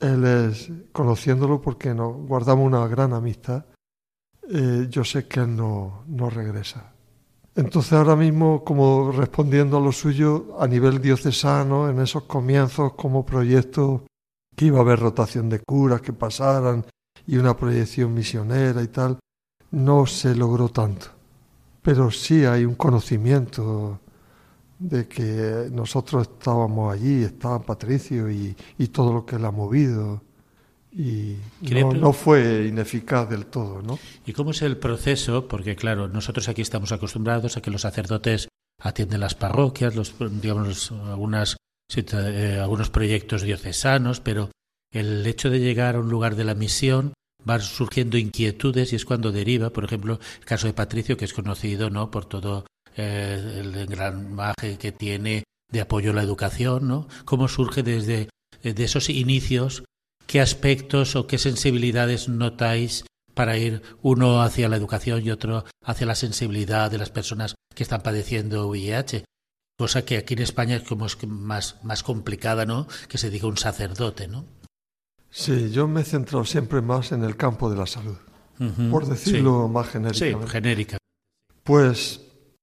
[0.00, 3.64] Él es, conociéndolo porque nos guardamos una gran amistad,
[4.50, 6.92] eh, yo sé que él no, no regresa.
[7.58, 13.26] Entonces ahora mismo, como respondiendo a lo suyo, a nivel diocesano, en esos comienzos como
[13.26, 14.04] proyecto
[14.54, 16.86] que iba a haber rotación de curas que pasaran
[17.26, 19.18] y una proyección misionera y tal,
[19.72, 21.08] no se logró tanto.
[21.82, 23.98] Pero sí hay un conocimiento
[24.78, 30.22] de que nosotros estábamos allí, estaba Patricio y, y todo lo que él ha movido
[30.90, 33.98] y no, no, fue ineficaz del todo, ¿no?
[34.24, 35.46] ¿Y cómo es el proceso?
[35.46, 38.48] Porque claro, nosotros aquí estamos acostumbrados a que los sacerdotes
[38.80, 41.56] atienden las parroquias, los digamos algunas
[41.94, 44.50] eh, algunos proyectos diocesanos, pero
[44.92, 47.12] el hecho de llegar a un lugar de la misión
[47.44, 51.32] van surgiendo inquietudes y es cuando deriva, por ejemplo, el caso de Patricio, que es
[51.32, 52.10] conocido, ¿no?
[52.10, 57.08] Por todo eh, el gran maje que tiene de apoyo a la educación, ¿no?
[57.24, 58.28] Cómo surge desde
[58.62, 59.84] de esos inicios
[60.28, 66.06] ¿Qué aspectos o qué sensibilidades notáis para ir uno hacia la educación y otro hacia
[66.06, 69.24] la sensibilidad de las personas que están padeciendo VIH?
[69.78, 72.86] Cosa que aquí en España es como es más, más complicada, ¿no?
[73.08, 74.44] Que se diga un sacerdote, ¿no?
[75.30, 78.18] Sí, yo me he centrado siempre más en el campo de la salud,
[78.90, 80.26] por decirlo más genérica.
[80.26, 80.98] Sí, genérica.
[81.62, 82.20] Pues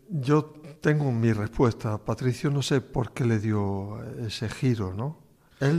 [0.08, 1.98] yo tengo mi respuesta.
[1.98, 5.25] Patricio no sé por qué le dio ese giro, ¿no?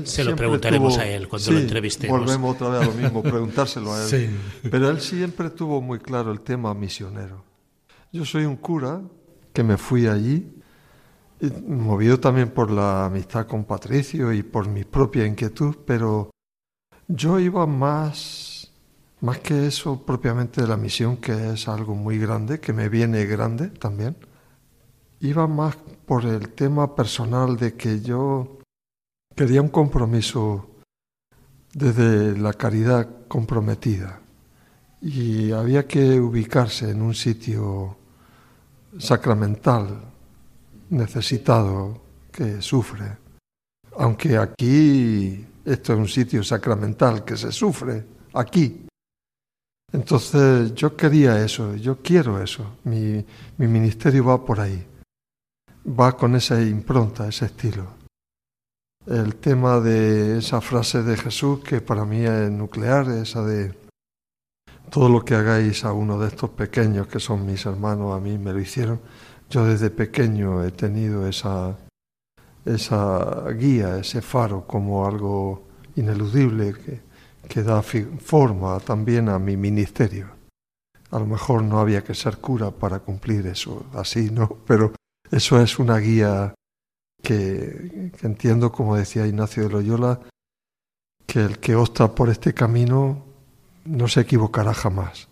[0.04, 2.18] Se lo preguntaremos a él cuando lo entrevistemos.
[2.18, 4.30] Volvemos otra vez a lo mismo, preguntárselo a él.
[4.70, 7.44] Pero él siempre tuvo muy claro el tema misionero.
[8.12, 9.02] Yo soy un cura
[9.52, 10.50] que me fui allí,
[11.66, 16.30] movido también por la amistad con Patricio y por mi propia inquietud, pero
[17.08, 18.70] yo iba más,
[19.20, 23.24] más que eso propiamente de la misión, que es algo muy grande, que me viene
[23.26, 24.16] grande también.
[25.20, 28.58] Iba más por el tema personal de que yo
[29.36, 30.66] quería un compromiso
[31.74, 34.18] desde la caridad comprometida
[35.02, 37.98] y había que ubicarse en un sitio
[38.98, 40.00] sacramental,
[40.88, 42.00] necesitado,
[42.32, 43.18] que sufre.
[43.98, 48.86] Aunque aquí esto es un sitio sacramental que se sufre, aquí.
[49.92, 53.24] Entonces yo quería eso, yo quiero eso, mi,
[53.58, 54.82] mi ministerio va por ahí,
[55.86, 58.05] va con esa impronta, ese estilo
[59.06, 63.72] el tema de esa frase de Jesús que para mí es nuclear, esa de
[64.90, 68.36] todo lo que hagáis a uno de estos pequeños que son mis hermanos, a mí
[68.38, 69.00] me lo hicieron.
[69.48, 71.76] Yo desde pequeño he tenido esa,
[72.64, 77.00] esa guía, ese faro como algo ineludible que,
[77.48, 80.30] que da forma también a mi ministerio.
[81.12, 84.58] A lo mejor no había que ser cura para cumplir eso así, ¿no?
[84.66, 84.92] Pero
[85.30, 86.54] eso es una guía
[87.26, 90.20] que, entiendo, como decía Ignacio de Loyola,
[91.26, 93.24] que el que opta por este camino
[93.84, 95.28] no se equivocará jamás.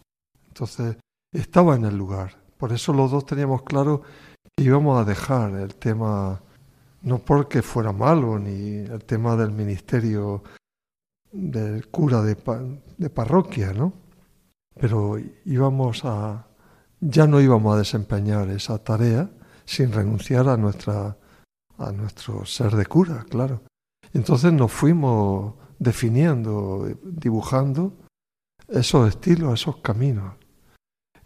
[0.48, 0.96] Entonces,
[1.33, 2.37] estaba en el lugar.
[2.59, 4.02] Por eso los dos teníamos claro
[4.57, 6.42] que íbamos a dejar el tema,
[7.02, 10.42] no porque fuera malo, ni el tema del ministerio
[11.30, 12.37] del cura de,
[12.98, 13.92] de parroquia, ¿no?
[14.80, 16.44] Pero íbamos a,
[17.00, 19.30] ya no íbamos a desempeñar esa tarea
[19.64, 21.16] sin renunciar a nuestra
[21.78, 23.62] a nuestro ser de cura, claro.
[24.12, 27.92] Entonces nos fuimos definiendo, dibujando
[28.68, 30.34] esos estilos, esos caminos.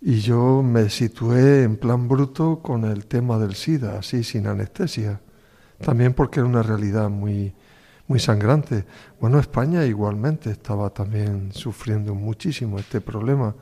[0.00, 5.20] Y yo me situé en plan bruto con el tema del SIDA, así sin anestesia.
[5.80, 7.54] También porque era una realidad muy,
[8.06, 8.84] muy sangrante.
[9.20, 13.54] Bueno, España igualmente estaba también sufriendo muchísimo este problema,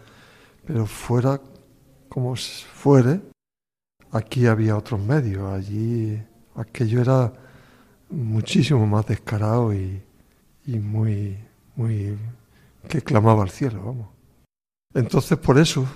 [0.67, 1.41] pero fuera
[2.09, 3.21] como fuere,
[4.11, 6.23] aquí había otros medios, allí
[6.57, 7.33] aquello era
[8.11, 10.03] muchísimo más descarado y,
[10.67, 11.37] muy,
[11.77, 12.17] muy,
[12.89, 14.09] que clamaba al cielo, vamos.
[14.95, 15.87] Entonces, por eso,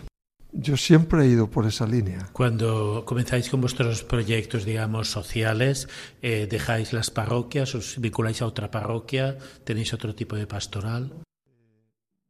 [0.53, 2.29] yo siempre he ido por esa línea.
[2.33, 5.89] Cuando comenzáis con vuestros proyectos, digamos, sociales,
[6.23, 11.13] eh, ¿dejáis las parroquias, os vinculáis a otra parroquia, tenéis otro tipo de pastoral?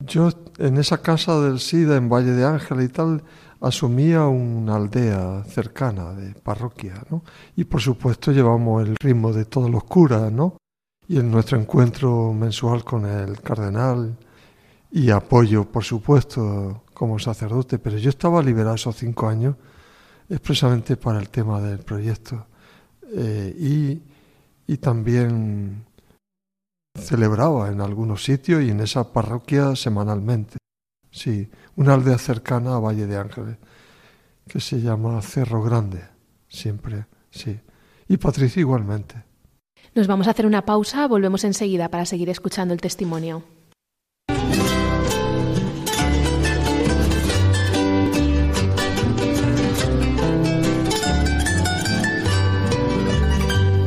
[0.06, 3.22] Yo en esa casa del SIDA en Valle de Ángel y tal,
[3.60, 7.22] asumía una aldea cercana de parroquia, ¿no?
[7.56, 10.56] Y por supuesto llevamos el ritmo de todos los curas, ¿no?
[11.08, 14.16] Y en nuestro encuentro mensual con el cardenal
[14.90, 19.56] y apoyo, por supuesto, como sacerdote, pero yo estaba liberado esos cinco años
[20.28, 22.46] expresamente para el tema del proyecto
[23.12, 24.02] eh, y,
[24.72, 25.84] y también
[26.96, 30.59] celebraba en algunos sitios y en esa parroquia semanalmente
[31.10, 33.56] sí, una aldea cercana a Valle de Ángeles,
[34.46, 36.02] que se llama Cerro Grande,
[36.48, 37.60] siempre, sí.
[38.08, 39.22] Y Patricia igualmente.
[39.94, 43.44] Nos vamos a hacer una pausa, volvemos enseguida para seguir escuchando el testimonio.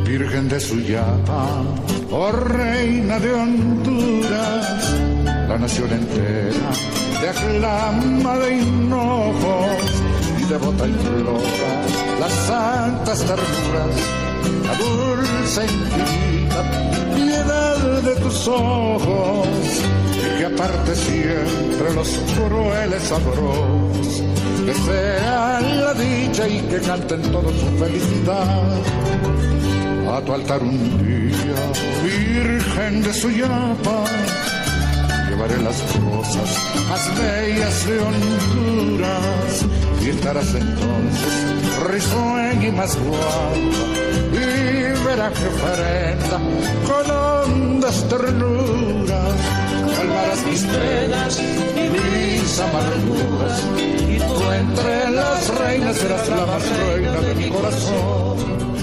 [0.06, 1.64] Virgen de Suyapa,
[2.12, 4.94] oh reina de Honduras,
[5.48, 9.78] la nación entera te aclama de hinojos
[10.42, 11.74] y devota implora
[12.20, 13.96] las santas ternuras,
[14.68, 16.62] la dulce infinita
[17.16, 19.48] piedad de tus ojos,
[20.12, 24.24] y que aparte siempre los crueles sabros,
[24.66, 28.64] que sea la dicha y que canten todos su felicidad.
[30.14, 31.56] A tu altar un día,
[32.04, 34.04] Virgen de Suyapa,
[35.34, 36.50] llevaré las cosas
[36.90, 39.66] más bellas de Honduras.
[40.02, 41.34] Y estarás entonces
[41.90, 43.56] risueña y más guapa
[44.32, 46.40] y verás que ofrenda
[46.88, 49.34] con hondas ternuras.
[49.98, 53.64] Calmarás mis penas y mis amarguras
[54.08, 58.83] y tú entre las reinas serás la más reina de mi corazón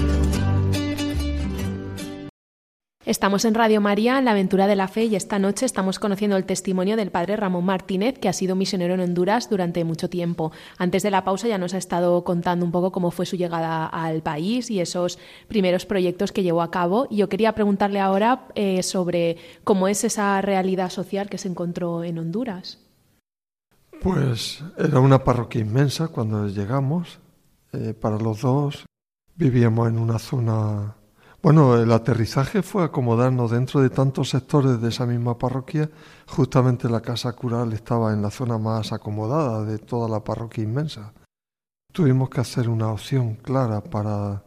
[3.03, 6.37] Estamos en Radio María, en la aventura de la fe, y esta noche estamos conociendo
[6.37, 10.51] el testimonio del padre Ramón Martínez, que ha sido misionero en Honduras durante mucho tiempo.
[10.77, 13.87] Antes de la pausa ya nos ha estado contando un poco cómo fue su llegada
[13.87, 17.07] al país y esos primeros proyectos que llevó a cabo.
[17.09, 22.03] Y yo quería preguntarle ahora eh, sobre cómo es esa realidad social que se encontró
[22.03, 22.77] en Honduras.
[23.99, 27.19] Pues era una parroquia inmensa cuando llegamos.
[27.73, 28.85] Eh, para los dos
[29.35, 30.97] vivíamos en una zona
[31.43, 35.89] bueno, el aterrizaje fue acomodarnos dentro de tantos sectores de esa misma parroquia.
[36.27, 41.13] Justamente la casa cural estaba en la zona más acomodada de toda la parroquia inmensa.
[41.91, 44.43] Tuvimos que hacer una opción clara para,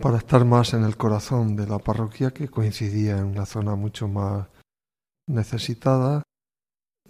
[0.00, 4.06] para estar más en el corazón de la parroquia que coincidía en una zona mucho
[4.06, 4.46] más
[5.26, 6.22] necesitada,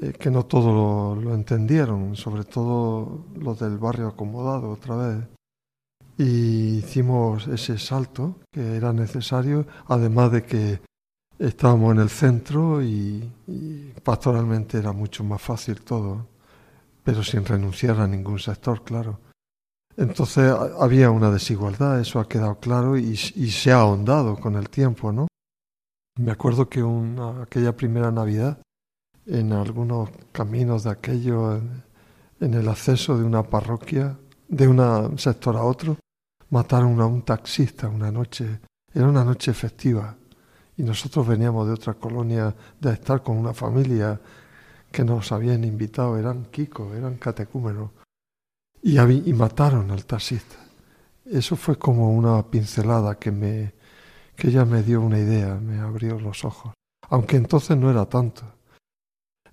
[0.01, 5.38] eh, que no todos lo entendieron, sobre todo los del barrio acomodado otra vez
[6.19, 10.81] y hicimos ese salto que era necesario, además de que
[11.39, 13.33] estábamos en el centro y,
[14.03, 16.27] pastoralmente era mucho más fácil todo,
[17.05, 19.21] pero sin renunciar a ningún sector, claro.
[19.97, 25.13] Entonces había una desigualdad, eso ha quedado claro y, se ha ahondado con el tiempo,
[25.13, 25.29] ¿no?
[26.19, 28.61] Me acuerdo que una, aquella primera Navidad,
[29.25, 31.61] en algunos caminos de aquello,
[32.41, 35.97] en el acceso de una parroquia, de un sector a otro,
[36.51, 38.61] mataron a un taxista una noche,
[38.93, 40.17] era una noche festiva,
[40.77, 44.21] y nosotros veníamos de otra colonia de estar con una familia
[44.91, 47.91] que nos habían invitado, eran Kiko, eran catecúmenos,
[48.83, 50.57] y, y mataron al taxista.
[51.25, 53.79] Eso fue como una pincelada que me
[54.39, 56.73] que ella me dio una idea, me abrió los ojos,
[57.11, 58.45] aunque entonces no era tanto.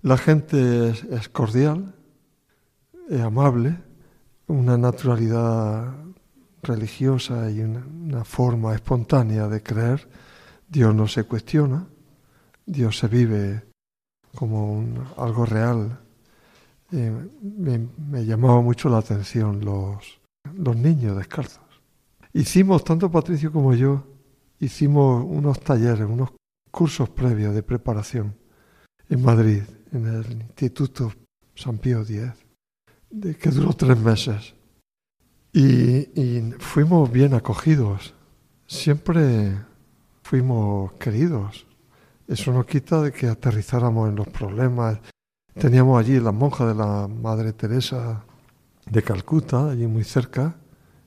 [0.00, 1.92] La gente es, es cordial,
[3.10, 3.76] es amable,
[4.46, 5.92] una naturalidad
[6.66, 10.08] religiosa y una, forma espontánea de creer,
[10.68, 11.86] Dios no se cuestiona,
[12.64, 13.64] Dios se vive
[14.34, 14.84] como
[15.16, 16.00] algo real.
[16.92, 20.20] Eh, me, llamaba mucho la atención los,
[20.54, 21.62] los niños descalzos.
[22.32, 24.04] Hicimos, tanto Patricio como yo,
[24.60, 26.30] hicimos unos talleres, unos
[26.70, 28.36] cursos previos de preparación
[29.08, 31.12] en Madrid, en el Instituto
[31.54, 32.32] San Pío X,
[33.10, 34.55] de, que duró tres meses.
[35.58, 38.12] Y, fuimos bien acogidos,
[38.66, 39.56] siempre
[40.22, 41.66] fuimos queridos.
[42.28, 44.98] Eso no quita de que aterrizáramos en los problemas.
[45.54, 48.22] Teníamos allí la monja de la Madre Teresa
[48.84, 50.56] de Calcuta, allí muy cerca.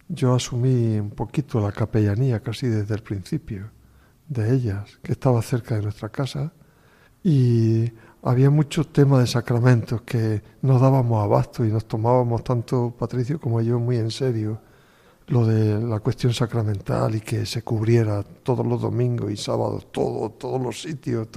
[0.07, 3.69] Yo asumí un poquito la capellanía casi desde el principio
[4.27, 6.53] de ellas, que estaba cerca de nuestra casa.
[7.23, 7.91] Y
[8.23, 13.61] había muchos temas de sacramentos que nos dábamos abasto y nos tomábamos tanto Patricio como
[13.61, 14.59] yo muy en serio
[15.27, 20.31] lo de la cuestión sacramental y que se cubriera todos los domingos y sábados, todo,
[20.31, 21.27] todos los sitios.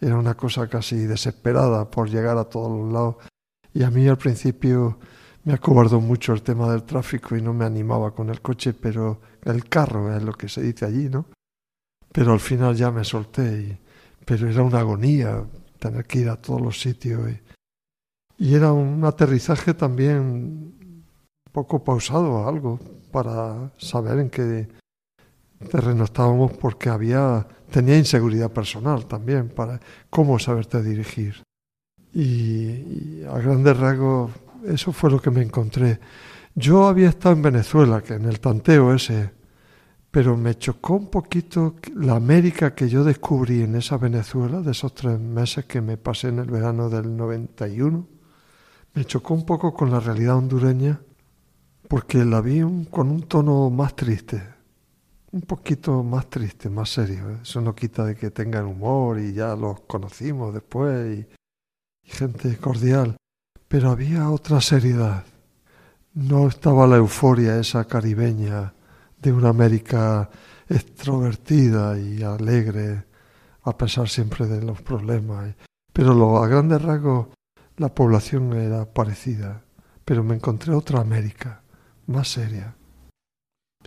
[0.00, 3.16] Era una cosa casi desesperada por llegar a todos los lados.
[3.72, 4.98] Y a mí al principio
[5.44, 9.20] me acobardó mucho el tema del tráfico y no me animaba con el coche, pero
[9.44, 11.24] el carro es lo que se dice allí, ¿no?
[12.12, 13.80] Pero al final ya me solté,
[14.26, 15.42] pero era una agonía
[15.82, 17.28] tener que ir a todos los sitios.
[18.38, 20.94] Y, era un aterrizaje también
[21.52, 22.78] poco pausado, algo,
[23.10, 24.68] para saber en qué
[25.70, 31.42] terreno estábamos, porque había, tenía inseguridad personal también, para cómo saberte dirigir.
[32.14, 34.30] Y, a grandes rasgos,
[34.66, 35.98] eso fue lo que me encontré.
[36.54, 39.30] Yo había estado en Venezuela, que en el tanteo ese,
[40.12, 44.94] pero me chocó un poquito la América que yo descubrí en esa Venezuela, de esos
[44.94, 48.06] tres meses que me pasé en el verano del 91.
[48.92, 51.00] Me chocó un poco con la realidad hondureña
[51.88, 52.60] porque la vi
[52.90, 54.42] con un tono más triste,
[55.30, 57.30] un poquito más triste, más serio.
[57.30, 57.38] ¿eh?
[57.40, 61.26] Eso no quita de que tengan humor y ya los conocimos después y
[62.02, 63.16] gente cordial.
[63.66, 65.24] Pero había otra seriedad.
[66.12, 68.74] No estaba la euforia esa caribeña
[69.22, 70.28] de una América
[70.68, 73.04] extrovertida y alegre,
[73.62, 75.54] a pesar siempre de los problemas.
[75.92, 77.28] Pero lo, a grandes rasgos
[77.76, 79.64] la población era parecida,
[80.04, 81.62] pero me encontré otra América,
[82.06, 82.76] más seria.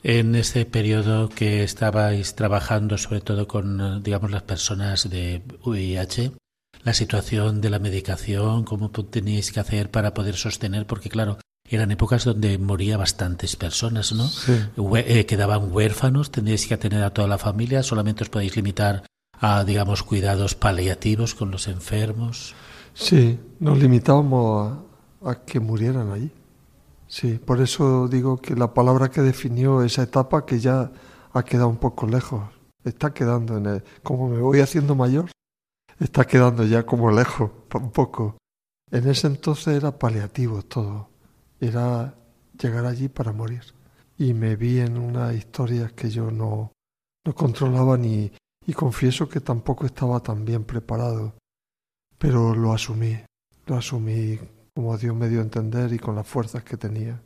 [0.04, 6.34] En ese periodo que estabais trabajando sobre todo con, digamos, las personas de VIH,
[6.84, 11.92] la situación de la medicación, cómo tenéis que hacer para poder sostener, porque claro, eran
[11.92, 14.30] épocas donde moría bastantes personas, ¿no?
[14.98, 19.04] Eh, quedaban huérfanos, tenéis que atender a toda la familia, solamente os podéis limitar
[19.40, 22.54] a, digamos, cuidados paliativos con los enfermos.
[22.94, 24.80] Sí, nos limitábamos
[25.24, 26.32] a, a que murieran allí.
[27.08, 30.92] Sí, por eso digo que la palabra que definió esa etapa que ya
[31.34, 32.44] ha quedado un poco lejos,
[32.84, 35.32] está quedando en el, como me voy haciendo mayor,
[36.00, 38.38] está quedando ya como lejos, un poco.
[38.92, 41.15] En ese entonces era paliativo todo
[41.60, 42.16] era
[42.60, 43.64] llegar allí para morir.
[44.18, 46.72] Y me vi en una historia que yo no,
[47.26, 48.32] no controlaba ni,
[48.66, 51.36] y confieso que tampoco estaba tan bien preparado.
[52.18, 53.20] Pero lo asumí,
[53.66, 54.40] lo asumí
[54.74, 57.22] como Dios me dio a entender y con las fuerzas que tenía.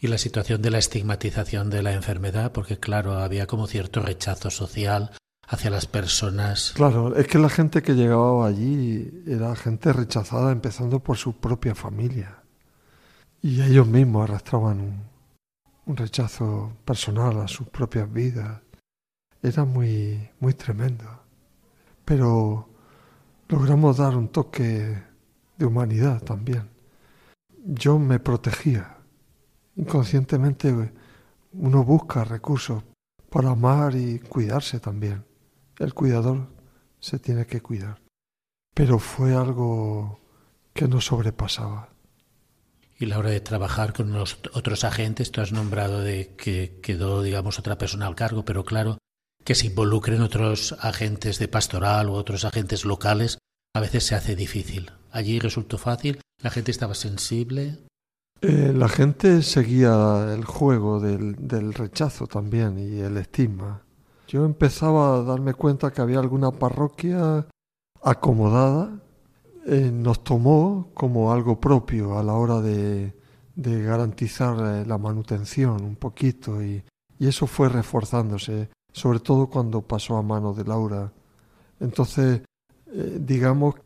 [0.00, 4.50] Y la situación de la estigmatización de la enfermedad, porque claro, había como cierto rechazo
[4.50, 5.12] social
[5.46, 6.72] hacia las personas.
[6.74, 11.74] Claro, es que la gente que llegaba allí era gente rechazada, empezando por su propia
[11.74, 12.43] familia.
[13.44, 15.06] Y ellos mismos arrastraban
[15.84, 18.62] un, rechazo personal a sus propias vidas.
[19.42, 21.04] Era muy, muy tremendo.
[22.06, 22.70] Pero
[23.50, 24.96] logramos dar un toque
[25.58, 26.70] de humanidad también.
[27.66, 28.96] Yo me protegía.
[29.76, 30.94] Inconscientemente
[31.52, 32.82] uno busca recursos
[33.28, 35.22] para amar y cuidarse también.
[35.78, 36.48] El cuidador
[36.98, 38.00] se tiene que cuidar.
[38.72, 40.18] Pero fue algo
[40.72, 41.93] que nos sobrepasaba.
[43.04, 47.22] Y la hora de trabajar con los otros agentes, tú has nombrado de que quedó,
[47.22, 48.96] digamos, otra persona al cargo, pero claro,
[49.44, 53.36] que se involucren otros agentes de pastoral u otros agentes locales,
[53.74, 54.90] a veces se hace difícil.
[55.10, 57.76] Allí resultó fácil, la gente estaba sensible.
[58.40, 63.82] Eh, la gente seguía el juego del, del rechazo también y el estigma.
[64.28, 67.46] Yo empezaba a darme cuenta que había alguna parroquia
[68.02, 69.03] acomodada
[69.66, 73.14] eh, nos tomó como algo propio a la hora de,
[73.56, 76.84] de garantizar eh, la manutención un poquito y,
[77.18, 81.12] y, eso fue reforzándose, sobre todo cuando pasó a manos de Laura.
[81.80, 82.42] Entonces,
[82.88, 83.76] eh, digamos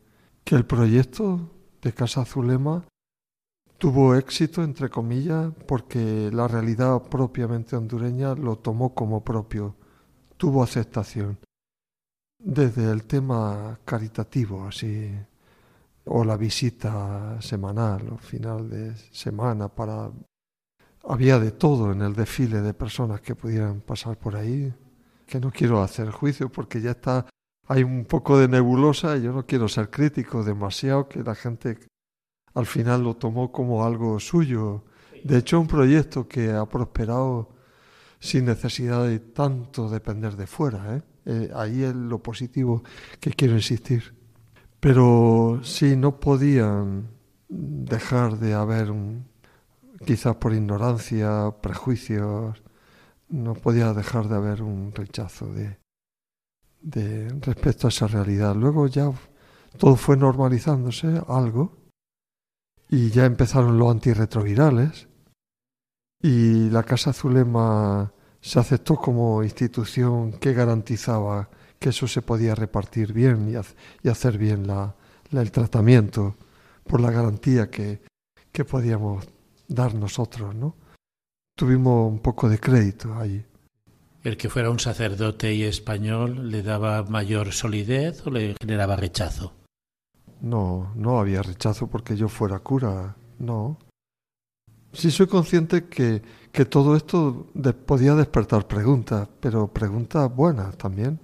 [0.43, 1.49] que el proyecto
[1.81, 2.83] de Casa Zulema
[3.77, 9.75] tuvo éxito, entre comillas, porque la realidad propiamente hondureña lo tomó como propio,
[10.35, 11.39] tuvo aceptación.
[12.37, 15.09] Desde el tema caritativo, así
[16.11, 20.11] o la visita semanal o final de semana para
[21.03, 24.73] había de todo en el desfile de personas que pudieran pasar por ahí
[25.27, 27.27] que no quiero hacer juicio porque ya está
[27.67, 31.77] hay un poco de nebulosa y yo no quiero ser crítico demasiado que la gente
[32.55, 34.85] al final lo tomó como algo suyo
[35.23, 37.49] de hecho un proyecto que ha prosperado
[38.19, 41.03] sin necesidad de tanto depender de fuera ¿eh?
[41.25, 42.81] Eh, ahí es lo positivo
[43.19, 44.18] que quiero insistir
[44.79, 47.09] pero sí, no podían
[47.49, 48.93] dejar de haber,
[50.05, 52.61] quizás por ignorancia, prejuicios,
[53.29, 55.77] no podía dejar de haber un rechazo de,
[56.81, 58.55] de respecto a esa realidad.
[58.55, 59.11] Luego ya
[59.77, 61.77] todo fue normalizándose algo
[62.89, 65.07] y ya empezaron los antirretrovirales
[66.21, 71.49] y la Casa Zulema se aceptó como institución que garantizaba
[71.79, 74.95] que eso se podía repartir bien y, hacer bien la,
[75.31, 76.35] el tratamiento
[76.85, 78.01] por la garantía que,
[78.51, 79.25] que podíamos
[79.67, 80.75] dar nosotros, ¿no?
[81.55, 83.45] Tuvimos un poco de crédito ahí.
[84.23, 89.53] ¿El que fuera un sacerdote y español le daba mayor solidez o le generaba rechazo?
[90.41, 93.77] No, no había rechazo porque yo fuera cura, no.
[94.91, 96.21] Sí soy consciente que,
[96.51, 97.47] que todo esto
[97.85, 101.19] podía despertar preguntas, pero preguntas buenas también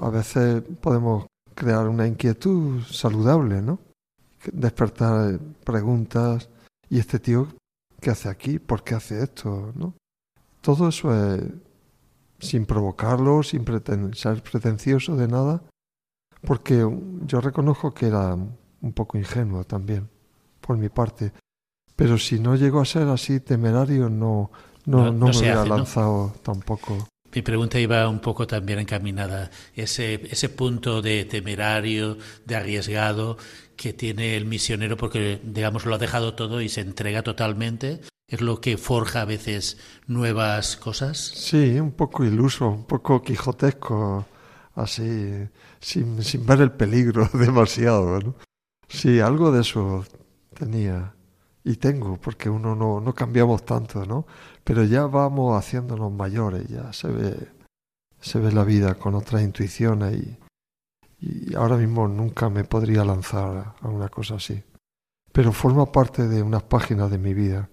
[0.00, 3.78] a veces podemos crear una inquietud saludable, ¿no?
[4.52, 6.48] Despertar preguntas.
[6.90, 7.48] ¿Y este tío
[8.00, 8.58] qué hace aquí?
[8.58, 9.72] ¿Por qué hace esto?
[9.74, 9.94] ¿no?
[10.60, 11.42] Todo eso es
[12.38, 13.64] sin provocarlo, sin
[14.14, 15.62] ser pretencioso de nada,
[16.42, 16.86] porque
[17.26, 20.08] yo reconozco que era un poco ingenuo también,
[20.60, 21.32] por mi parte.
[21.96, 24.52] Pero si no llegó a ser así temerario, no,
[24.86, 27.08] no, no, me hubiera lanzado tampoco.
[27.34, 29.50] Mi pregunta iba un poco también encaminada.
[29.74, 32.16] Ese, ese punto de temerario,
[32.46, 33.36] de arriesgado
[33.76, 38.00] que tiene el misionero porque, digamos, lo ha dejado todo y se entrega totalmente.
[38.26, 41.18] ¿Es lo que forja a veces nuevas cosas?
[41.18, 44.26] Sí, un poco iluso, un poco quijotesco,
[44.74, 45.48] así,
[45.80, 48.20] sin, sin ver el peligro demasiado.
[48.20, 48.34] ¿no?
[48.88, 50.04] Sí, algo de eso
[50.54, 51.14] tenía
[51.64, 54.26] y tengo, porque uno no, no cambiamos tanto, ¿no?
[54.68, 57.34] Pero ya vamos haciéndonos mayores, ya se ve,
[58.20, 60.38] se ve la vida con otras intuiciones y,
[61.20, 64.62] y ahora mismo nunca me podría lanzar a una cosa así.
[65.32, 67.70] Pero forma parte de unas páginas de mi vida.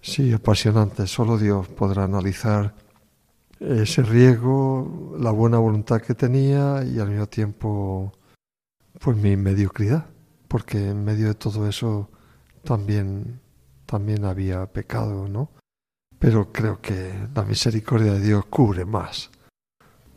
[0.00, 1.06] Sí, apasionante.
[1.06, 2.74] Solo Dios podrá analizar
[3.60, 8.12] ese riesgo, la buena voluntad que tenía y al mismo tiempo,
[8.98, 10.06] pues mi mediocridad,
[10.48, 12.10] porque en medio de todo eso
[12.64, 13.40] también,
[13.86, 15.50] también había pecado, ¿no?
[16.18, 19.30] Pero creo que la misericordia de Dios cubre más.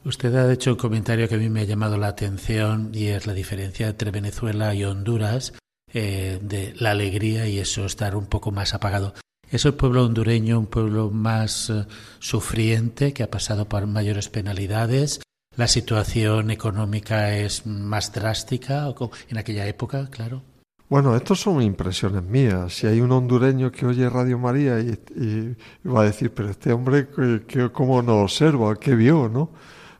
[0.04, 3.28] Usted ha hecho un comentario que a mí me ha llamado la atención y es
[3.28, 5.54] la diferencia entre Venezuela y Honduras,
[5.94, 9.14] eh, de la alegría y eso estar un poco más apagado.
[9.52, 11.86] ¿Es el pueblo hondureño un pueblo más eh,
[12.20, 15.20] sufriente, que ha pasado por mayores penalidades?
[15.58, 18.88] ¿La situación económica es más drástica
[19.28, 20.44] en aquella época, claro?
[20.92, 22.74] Bueno, estas son impresiones mías.
[22.76, 25.56] Si hay un hondureño que oye Radio María y, y
[25.88, 27.08] va a decir, pero este hombre,
[27.48, 28.76] que, ¿cómo nos observa?
[28.76, 29.30] ¿Qué vio?
[29.30, 29.52] ¿no?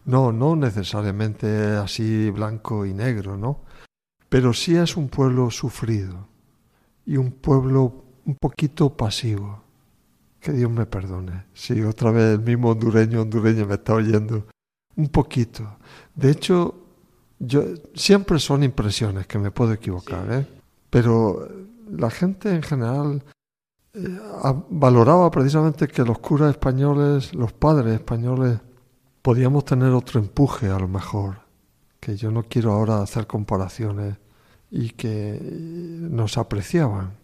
[0.04, 3.62] no, no necesariamente así blanco y negro, ¿no?
[4.28, 6.28] Pero sí es un pueblo sufrido
[7.06, 9.64] y un pueblo un poquito pasivo.
[10.42, 11.46] Que Dios me perdone.
[11.54, 14.46] Si otra vez el mismo hondureño, hondureño me está oyendo.
[14.98, 15.78] Un poquito.
[16.14, 16.76] De hecho,
[17.40, 17.64] yo
[17.96, 20.61] siempre son impresiones que me puedo equivocar, ¿eh?
[20.92, 21.48] Pero
[21.90, 23.24] la gente en general
[23.94, 24.20] eh,
[24.70, 28.60] valoraba precisamente que los curas españoles, los padres españoles,
[29.24, 31.42] podíamos tener otro empuje a lo mejor,
[32.00, 34.18] que yo no quiero ahora hacer comparaciones
[34.70, 37.22] y que nos apreciaban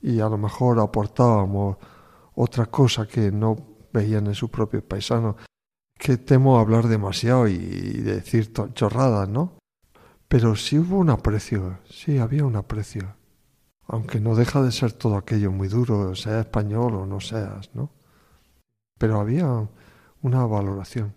[0.00, 1.76] y a lo mejor aportábamos
[2.34, 3.56] otra cosa que no
[3.92, 5.36] veían en sus propios paisanos.
[5.98, 9.55] Que temo hablar demasiado y decir chorradas, ¿no?
[10.28, 13.14] Pero sí hubo un aprecio, sí había un aprecio.
[13.88, 17.90] Aunque no deja de ser todo aquello muy duro, sea español o no seas, ¿no?
[18.98, 19.68] Pero había
[20.22, 21.14] una valoración.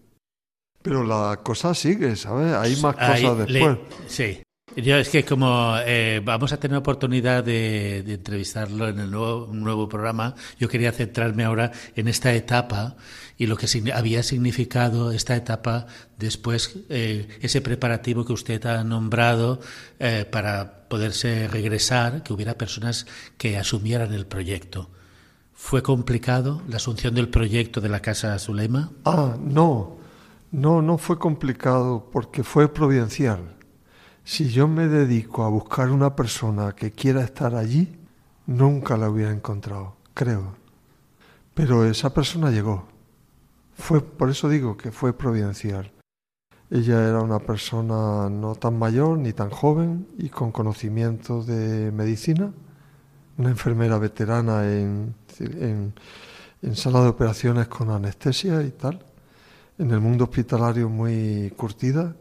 [0.82, 2.54] Pero la cosa sigue, ¿sabes?
[2.54, 3.78] Hay más cosas después.
[4.08, 4.44] sí.
[4.76, 9.90] Yo es que como eh, vamos a tener oportunidad de, entrevistarlo en el nuevo, nuevo
[9.90, 12.96] programa, yo quería centrarme ahora en esta etapa
[13.40, 13.66] y lo que
[13.96, 15.88] había significado esta etapa
[16.20, 19.60] después, eh, ese preparativo que usted ha nombrado
[19.98, 23.08] eh, para poderse regresar, que hubiera personas
[23.40, 24.92] que asumieran el proyecto.
[25.56, 28.92] ¿Fue complicado la asunción del proyecto de la Casa Zulema?
[29.06, 29.98] Ah, no,
[30.52, 33.56] no, no fue complicado porque fue providencial
[34.30, 37.98] si yo me dedico a buscar una persona que quiera estar allí,
[38.46, 40.54] nunca la hubiera encontrado, creo.
[41.56, 42.89] Pero esa persona llegó.
[43.80, 45.92] Fue, por eso digo que fue providencial.
[46.70, 52.52] Ella era una persona no tan mayor ni tan joven y con conocimiento de medicina,
[53.38, 59.04] una enfermera veterana en, en, sala de operaciones con anestesia y tal,
[59.80, 62.16] en el mundo hospitalario muy curtida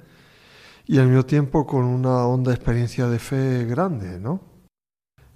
[0.86, 4.40] y al mismo tiempo con una honda experiencia de fe grande, ¿no?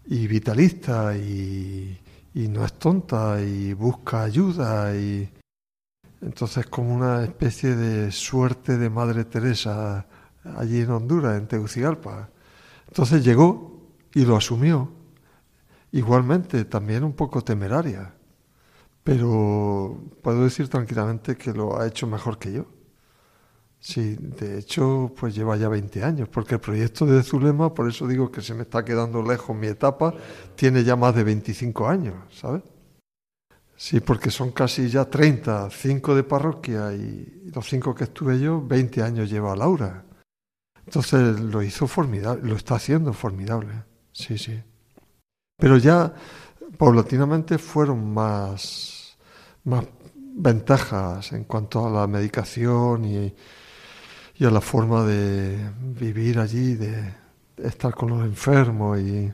[0.06, 1.98] Y vitalista y,
[2.34, 5.28] no es tonta y busca ayuda y
[6.22, 10.06] entonces como una especie de suerte de Madre Teresa
[10.56, 12.30] allí en Honduras, en Tegucigalpa.
[12.88, 13.82] Entonces llegó
[14.14, 14.90] y lo asumió.
[15.90, 18.14] Igualmente, también un poco temeraria,
[19.04, 22.66] pero puedo decir tranquilamente que lo ha hecho mejor que yo.
[23.78, 28.06] Sí, de hecho, pues lleva ya 20 años, porque el proyecto de Zulema, por eso
[28.06, 30.14] digo que se me está quedando lejos mi etapa,
[30.54, 32.62] tiene ya más de 25 años, ¿sabes?
[33.84, 38.62] Sí, porque son casi ya 30, 5 de parroquia y los 5 que estuve yo,
[38.64, 40.04] 20 años lleva Laura.
[40.86, 43.72] Entonces lo hizo formidable, lo está haciendo formidable,
[44.12, 44.62] sí, sí.
[45.56, 46.14] Pero ya
[46.78, 49.16] paulatinamente fueron más,
[49.64, 53.34] más ventajas en cuanto a la medicación y
[54.42, 57.14] y a la forma de vivir allí, de
[57.58, 59.32] estar con los enfermos y,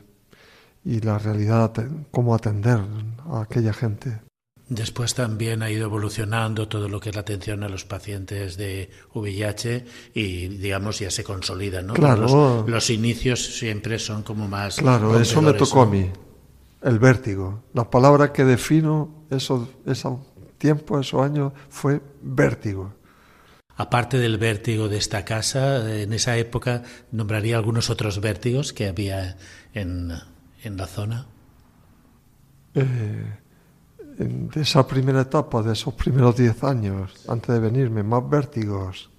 [0.85, 1.71] y la realidad,
[2.11, 2.79] cómo atender
[3.27, 4.28] a aquella gente.
[4.69, 8.91] Después también ha ido evolucionando todo lo que es la atención a los pacientes de
[9.15, 11.95] VIH y, digamos, ya se consolida, ¿no?
[11.95, 12.65] Claro.
[12.67, 14.75] Los, inicios siempre son como más.
[14.75, 16.11] Claro, eso me tocó a mí,
[16.83, 17.63] el vértigo.
[17.73, 20.15] Las palabras que defino, eso, esa
[20.59, 22.93] tiempo, esos años, fue vértigo.
[23.75, 29.37] Aparte del vértigo de esta casa, en esa época nombraría algunos otros vértigos que había
[29.73, 30.11] en,
[30.63, 31.25] en la zona.
[32.75, 33.38] Eh,
[34.19, 39.09] de esa primera etapa, de esos primeros diez años, antes de venirme, más vértigos.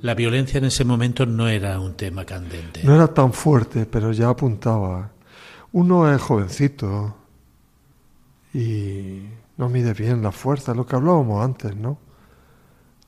[0.00, 2.82] La violencia en ese momento no era un tema candente.
[2.82, 5.12] No era tan fuerte, pero ya apuntaba.
[5.72, 7.14] Uno es jovencito
[8.52, 9.22] y
[9.56, 11.98] no mide bien la fuerza, lo que hablábamos antes, ¿no?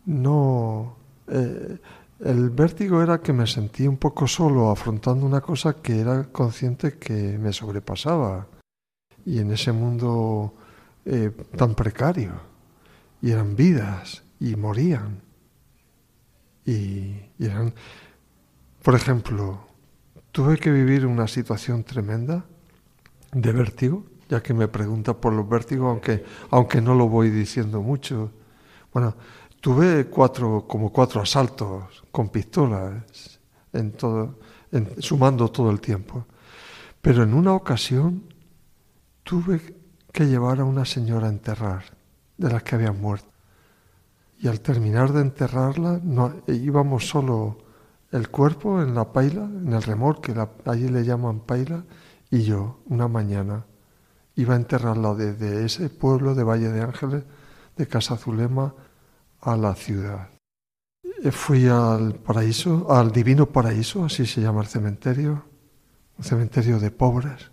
[0.05, 0.97] No.
[1.27, 1.79] Eh,
[2.21, 6.97] el vértigo era que me sentí un poco solo afrontando una cosa que era consciente
[6.97, 8.47] que me sobrepasaba.
[9.27, 10.55] Y en ese mundo
[11.05, 12.33] eh, tan precario.
[13.21, 15.21] Y eran vidas y morían.
[16.65, 16.71] Y,
[17.39, 17.75] y eran.
[18.83, 19.67] Por ejemplo,
[20.33, 22.45] tuve que vivir una situación tremenda
[23.33, 27.83] de vértigo, ya que me pregunta por los vértigos, aunque, aunque no lo voy diciendo
[27.83, 28.31] mucho.
[28.93, 29.15] Bueno,
[29.61, 33.41] tuve cuatro, como cuatro asaltos con pistolas,
[33.73, 34.39] en todo,
[34.99, 36.27] sumando todo el tiempo.
[37.01, 38.23] Pero en una ocasión
[39.27, 39.61] tuve
[40.13, 41.83] que llevar a una señora a enterrar,
[42.39, 43.29] de las que habían muerto.
[44.39, 47.59] Y al terminar de enterrarla, no, íbamos solo
[48.13, 50.33] el cuerpo en la paila, en el remolque,
[50.65, 51.85] allí le llaman paila,
[52.31, 53.67] y yo, una mañana,
[54.37, 57.25] iba a enterrarla desde ese pueblo de Valle de Ángeles,
[57.77, 58.75] de Casa Zulema,
[59.41, 60.29] a la ciudad.
[61.03, 65.45] Eh, fui al paraíso, al divino paraíso, así se llama el cementerio,
[66.17, 67.51] un cementerio de pobres,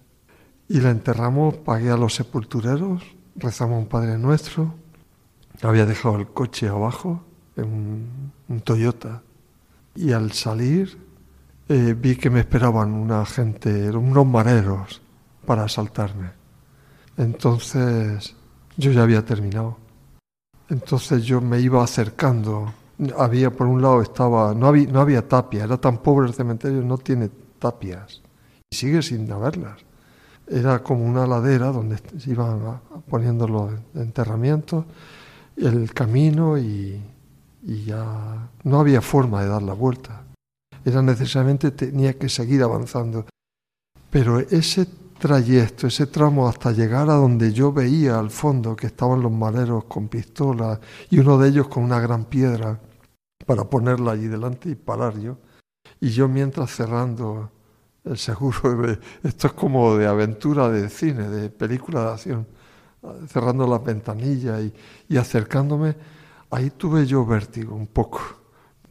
[0.68, 3.04] y la enterramos, pagué a los sepultureros,
[3.36, 4.76] rezamos un Padre Nuestro,
[5.62, 7.24] había dejado el coche abajo,
[7.56, 8.10] en
[8.50, 9.22] un, Toyota,
[9.96, 10.98] y al salir
[11.70, 15.02] eh, vi que me esperaban una gente, unos mareros,
[15.46, 16.32] para asaltarme.
[17.18, 18.36] Entonces
[18.78, 19.78] yo ya había terminado.
[20.70, 22.74] Entonces yo me iba acercando.
[23.18, 26.82] Había, por un lado, estaba, no había, no había tapia, era tan pobre el cementerio,
[26.82, 28.22] no tiene tapias.
[28.72, 29.84] Y sigue sin haberlas.
[30.48, 34.86] Era como una ladera donde iban poniendo los enterramientos,
[35.56, 37.02] el camino y,
[37.64, 40.24] y ya no había forma de dar la vuelta.
[40.86, 43.26] Era necesariamente, tenía que seguir avanzando.
[44.10, 44.86] Pero ese
[45.18, 49.86] trayecto, ese tramo hasta llegar a donde yo veía al fondo que estaban los maleros
[49.86, 50.80] con pistolas
[51.10, 52.80] y uno de ellos con una gran piedra
[53.46, 55.38] para ponerla allí delante y parar yo.
[56.02, 57.50] Y yo mientras cerrando
[58.06, 62.48] el seguro, esto es como de aventura de cine, de película de acción,
[63.28, 64.74] cerrando las ventanillas y,
[65.10, 65.96] y acercándome,
[66.50, 68.22] ahí tuve yo vértigo un poco,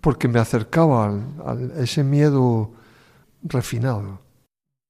[0.00, 2.72] porque me acercaba a ese miedo
[3.42, 4.20] refinado,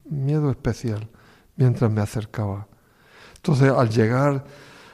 [0.05, 1.09] miedo especial
[1.57, 2.67] mientras me acercaba.
[3.37, 4.45] Entonces al llegar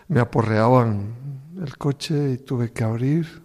[0.09, 1.15] me aporreaban
[1.61, 3.43] el coche y tuve que abrir.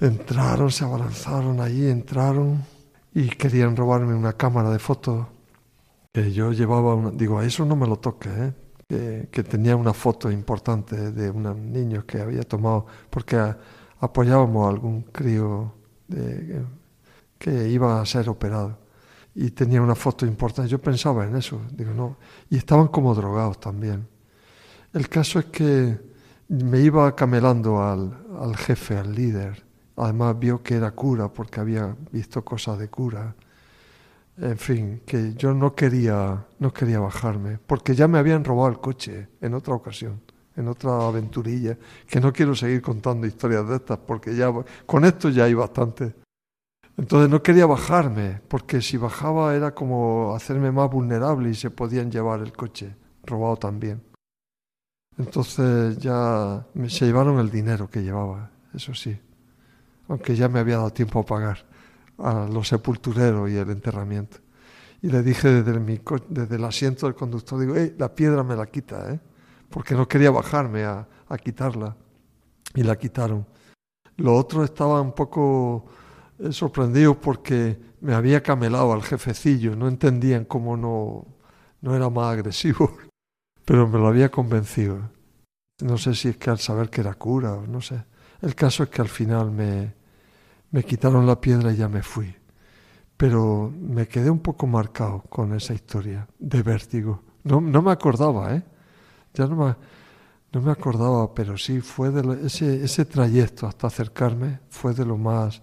[0.00, 2.64] Entraron, se abalanzaron allí, entraron
[3.14, 5.26] y querían robarme una cámara de fotos
[6.12, 6.94] que yo llevaba.
[6.94, 8.52] Una, digo, a eso no me lo toque, ¿eh?
[9.30, 13.40] que, tenía una foto importante de unos niños que había tomado porque
[14.00, 15.72] apoyábamos a algún crío
[17.38, 18.78] que iba a ser operado
[19.34, 20.70] y tenía una foto importante.
[20.70, 22.16] Yo pensaba en eso, digo, no.
[22.50, 24.06] Y estaban como drogados también.
[24.92, 25.98] El caso es que
[26.48, 29.64] me iba camelando al, al jefe, al líder.
[29.96, 33.34] Además vio que era cura porque había visto cosas de cura.
[34.36, 38.80] En fin, que yo no quería, no quería bajarme, porque ya me habían robado el
[38.80, 40.20] coche en otra ocasión,
[40.56, 41.78] en otra aventurilla,
[42.08, 44.52] que no quiero seguir contando historias de estas, porque ya
[44.86, 46.14] con esto ya hay bastante.
[46.96, 52.10] Entonces no quería bajarme, porque si bajaba era como hacerme más vulnerable y se podían
[52.10, 54.02] llevar el coche, robado también.
[55.16, 59.16] Entonces ya me, se llevaron el dinero que llevaba, eso sí,
[60.08, 61.66] aunque ya me había dado tiempo a pagar
[62.18, 64.38] a los sepultureros y el enterramiento.
[65.02, 68.66] Y le dije desde, mi, desde el asiento del conductor, digo, la piedra me la
[68.66, 69.20] quita, ¿eh?
[69.68, 71.06] porque no quería bajarme a,
[71.42, 71.96] quitarla.
[72.74, 73.46] Y la quitaron.
[74.16, 75.86] Lo otro estaba un poco
[76.50, 81.26] sorprendido porque me había camelado al jefecillo, no entendían cómo no,
[81.80, 82.96] no era más agresivo,
[83.64, 85.10] pero me lo había convencido.
[85.82, 88.04] No sé si es que al saber que era cura o no sé.
[88.44, 89.94] El caso es que al final me,
[90.70, 92.36] me quitaron la piedra y ya me fui.
[93.16, 97.22] Pero me quedé un poco marcado con esa historia de vértigo.
[97.42, 98.62] No, no me acordaba, ¿eh?
[99.32, 99.74] Ya no me,
[100.52, 105.16] no me acordaba, pero sí fue de ese, ese trayecto hasta acercarme fue de lo
[105.16, 105.62] más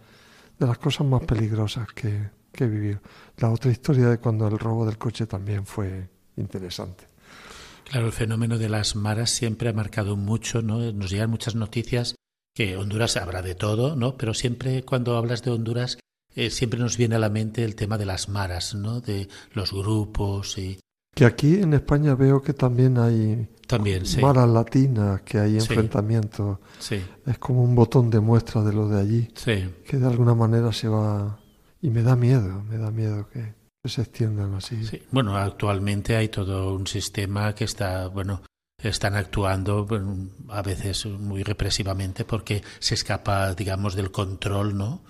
[0.58, 3.00] de las cosas más peligrosas que, que he vivido.
[3.38, 7.06] La otra historia de cuando el robo del coche también fue interesante.
[7.84, 10.92] Claro, el fenómeno de las maras siempre ha marcado mucho, ¿no?
[10.94, 12.16] Nos llegan muchas noticias
[12.54, 14.18] que Honduras habrá de todo, ¿no?
[14.18, 15.98] Pero siempre cuando hablas de Honduras
[16.36, 19.02] eh, siempre nos viene a la mente el tema de las maras, ¿no?
[19.02, 20.80] De los grupos y
[21.14, 24.22] que aquí en España veo que también hay también, sí.
[24.22, 26.60] maras latinas, que hay enfrentamientos.
[26.80, 27.02] Sí.
[27.26, 29.70] Es como un botón de muestra de lo de allí, sí.
[29.86, 31.38] que de alguna manera se va...
[31.82, 34.86] Y me da miedo, me da miedo que, se extiendan así.
[34.86, 35.02] Sí.
[35.12, 38.44] Bueno, actualmente hay todo un sistema que está, bueno,
[38.84, 39.88] están actuando
[40.50, 45.02] a veces muy represivamente porque se escapa, digamos, del control, ¿no?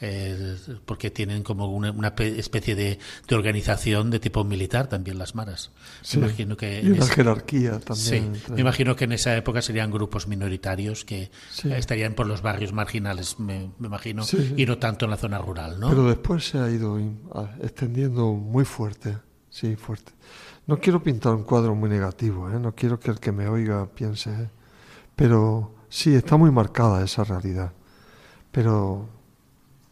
[0.00, 3.00] Eh, porque tienen como una, especie de,
[3.32, 5.72] organización de tipo militar también las maras.
[6.14, 8.36] me imagino que y una jerarquía también.
[8.36, 11.32] Sí, me imagino que en esa época serían grupos minoritarios que
[11.64, 14.24] estarían por los barrios marginales, me, imagino,
[14.56, 15.88] y no tanto en la zona rural, ¿no?
[15.88, 16.96] Pero después se ha ido
[17.60, 19.18] extendiendo muy fuerte,
[19.50, 20.12] sí, fuerte.
[20.68, 22.60] No quiero pintar un cuadro muy negativo, ¿eh?
[22.60, 24.50] no quiero que el que me oiga piense, ¿eh?
[25.16, 27.72] pero sí, está muy marcada esa realidad.
[28.52, 29.08] Pero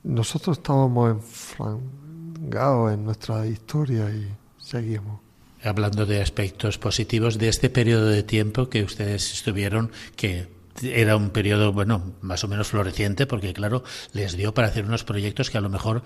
[0.05, 5.19] nosotros estábamos enfrangados en nuestra historia y seguimos.
[5.65, 11.31] Hablando de aspectos positivos de este periodo de tiempo que ustedes estuvieron, que era un
[11.31, 15.59] periodo, bueno, más o menos floreciente, porque claro, les dio para hacer unos proyectos que
[15.59, 16.03] a lo mejor,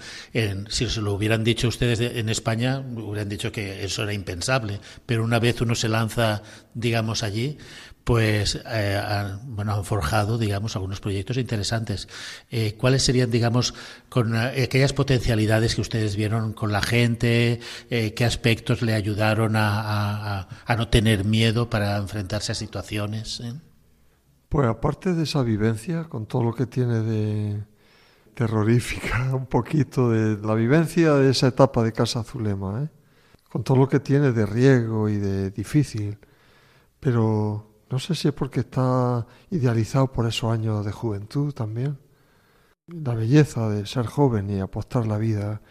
[0.68, 4.81] si se lo hubieran dicho ustedes en España, hubieran dicho que eso era impensable.
[5.07, 6.43] Pero una vez uno se lanza,
[6.75, 7.59] digamos, allí,
[8.05, 12.09] pues eh, han, bueno, han forjado, digamos, algunos proyectos interesantes.
[12.51, 13.75] Eh, ¿Cuáles serían, digamos,
[14.09, 17.61] con eh, aquellas potencialidades que ustedes vieron con la gente?
[17.89, 23.43] ¿Qué aspectos le ayudaron a, a, no tener miedo para enfrentarse a situaciones?
[24.51, 27.64] Pues aparte de esa vivencia, con todo lo que tiene de
[28.34, 32.90] terrorífica, un poquito de la vivencia de esa etapa de Casa Zulema,
[33.48, 36.18] con todo lo que tiene de riesgo y de difícil,
[36.98, 41.98] pero no sé si es porque está idealizado por esos años de juventud también.
[42.88, 45.62] La belleza de ser joven y apostar la vida.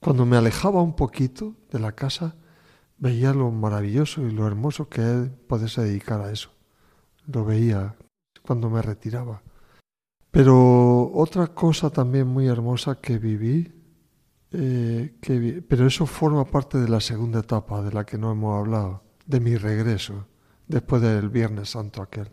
[0.00, 2.36] Cuando me alejaba un poquito de la casa,
[2.96, 6.50] veía lo maravilloso y lo hermoso que es poderse dedicar a eso.
[7.26, 7.94] Lo veía
[8.42, 9.42] cuando me retiraba.
[10.30, 13.70] Pero otra cosa también muy hermosa que viví,
[14.50, 18.58] eh, que pero eso forma parte de la segunda etapa de la que no hemos
[18.58, 20.26] hablado, de mi regreso
[20.66, 22.30] después del Viernes Santo aquel,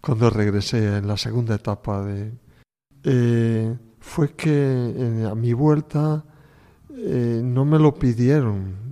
[0.00, 2.32] cuando regresé en la segunda etapa de...
[3.02, 6.24] Eh, fue que a mi vuelta
[6.90, 8.86] eh, no me lo pidieron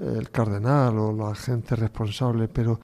[0.00, 2.80] el cardenal o la gente responsable, pero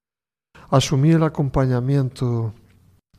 [0.70, 2.52] asumí el acompañamiento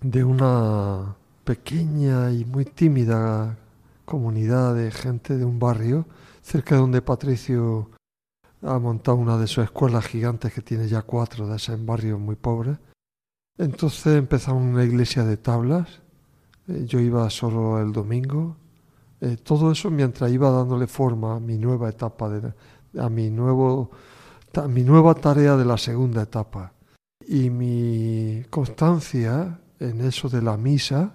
[0.02, 3.58] de una pequeña y muy tímida
[4.06, 6.06] comunidad de gente de un barrio
[6.42, 7.90] cerca de donde Patricio
[8.62, 12.20] ha montado una de sus escuelas gigantes que tiene ya cuatro de esas en barrios
[12.20, 12.78] muy pobres.
[13.58, 16.02] Entonces empezamos una iglesia de tablas.
[16.68, 18.56] Eh, yo iba solo el domingo.
[19.22, 22.54] Eh, todo eso mientras iba dándole forma a mi nueva etapa, de,
[23.00, 23.92] a mi, nuevo,
[24.70, 26.74] mi nueva tarea de la segunda etapa.
[27.32, 31.14] Y mi constancia en eso de la misa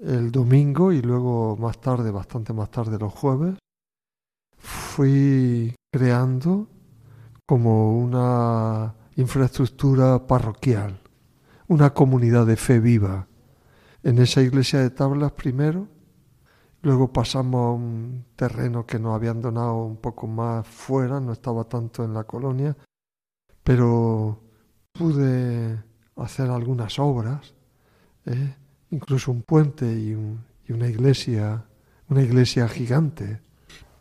[0.00, 3.56] el domingo y luego más tarde, bastante más tarde los jueves,
[4.58, 6.66] fui creando
[7.46, 10.98] como una infraestructura parroquial,
[11.68, 13.28] una comunidad de fe viva.
[14.02, 15.86] En esa iglesia de tablas primero,
[16.82, 21.62] luego pasamos a un terreno que nos habían donado un poco más fuera, no estaba
[21.62, 22.76] tanto en la colonia,
[23.62, 24.50] pero
[24.92, 25.82] pude
[26.16, 27.54] hacer algunas obras,
[28.26, 28.54] ¿eh?
[28.90, 30.16] incluso un puente y,
[30.68, 31.64] y una iglesia,
[32.08, 33.40] una iglesia gigante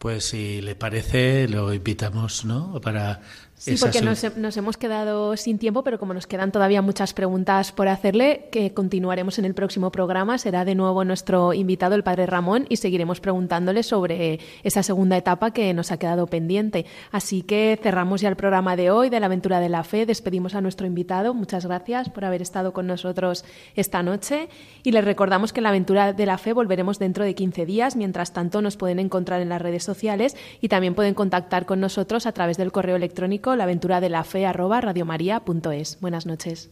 [0.01, 2.81] pues si le parece, lo invitamos, ¿no?
[2.81, 3.21] Para
[3.61, 7.89] Sí, porque nos, hemos quedado sin tiempo, pero como nos quedan todavía muchas preguntas por
[7.89, 10.39] hacerle, que continuaremos en el próximo programa.
[10.39, 15.51] Será de nuevo nuestro invitado, el padre Ramón, y seguiremos preguntándole sobre esa segunda etapa
[15.51, 16.87] que nos ha quedado pendiente.
[17.11, 20.07] Así que cerramos ya el programa de hoy de la aventura de la fe.
[20.07, 21.35] Despedimos a nuestro invitado.
[21.35, 23.45] Muchas gracias por haber estado con nosotros
[23.75, 24.49] esta noche.
[24.81, 27.95] Y les recordamos que en la aventura de la fe volveremos dentro de 15 días.
[27.95, 32.25] Mientras tanto, nos pueden encontrar en las redes sociales y también pueden contactar con nosotros
[32.25, 35.99] a través del correo electrónico la aventura de la fe arroba radiomaria.es.
[36.01, 36.71] Buenas noches.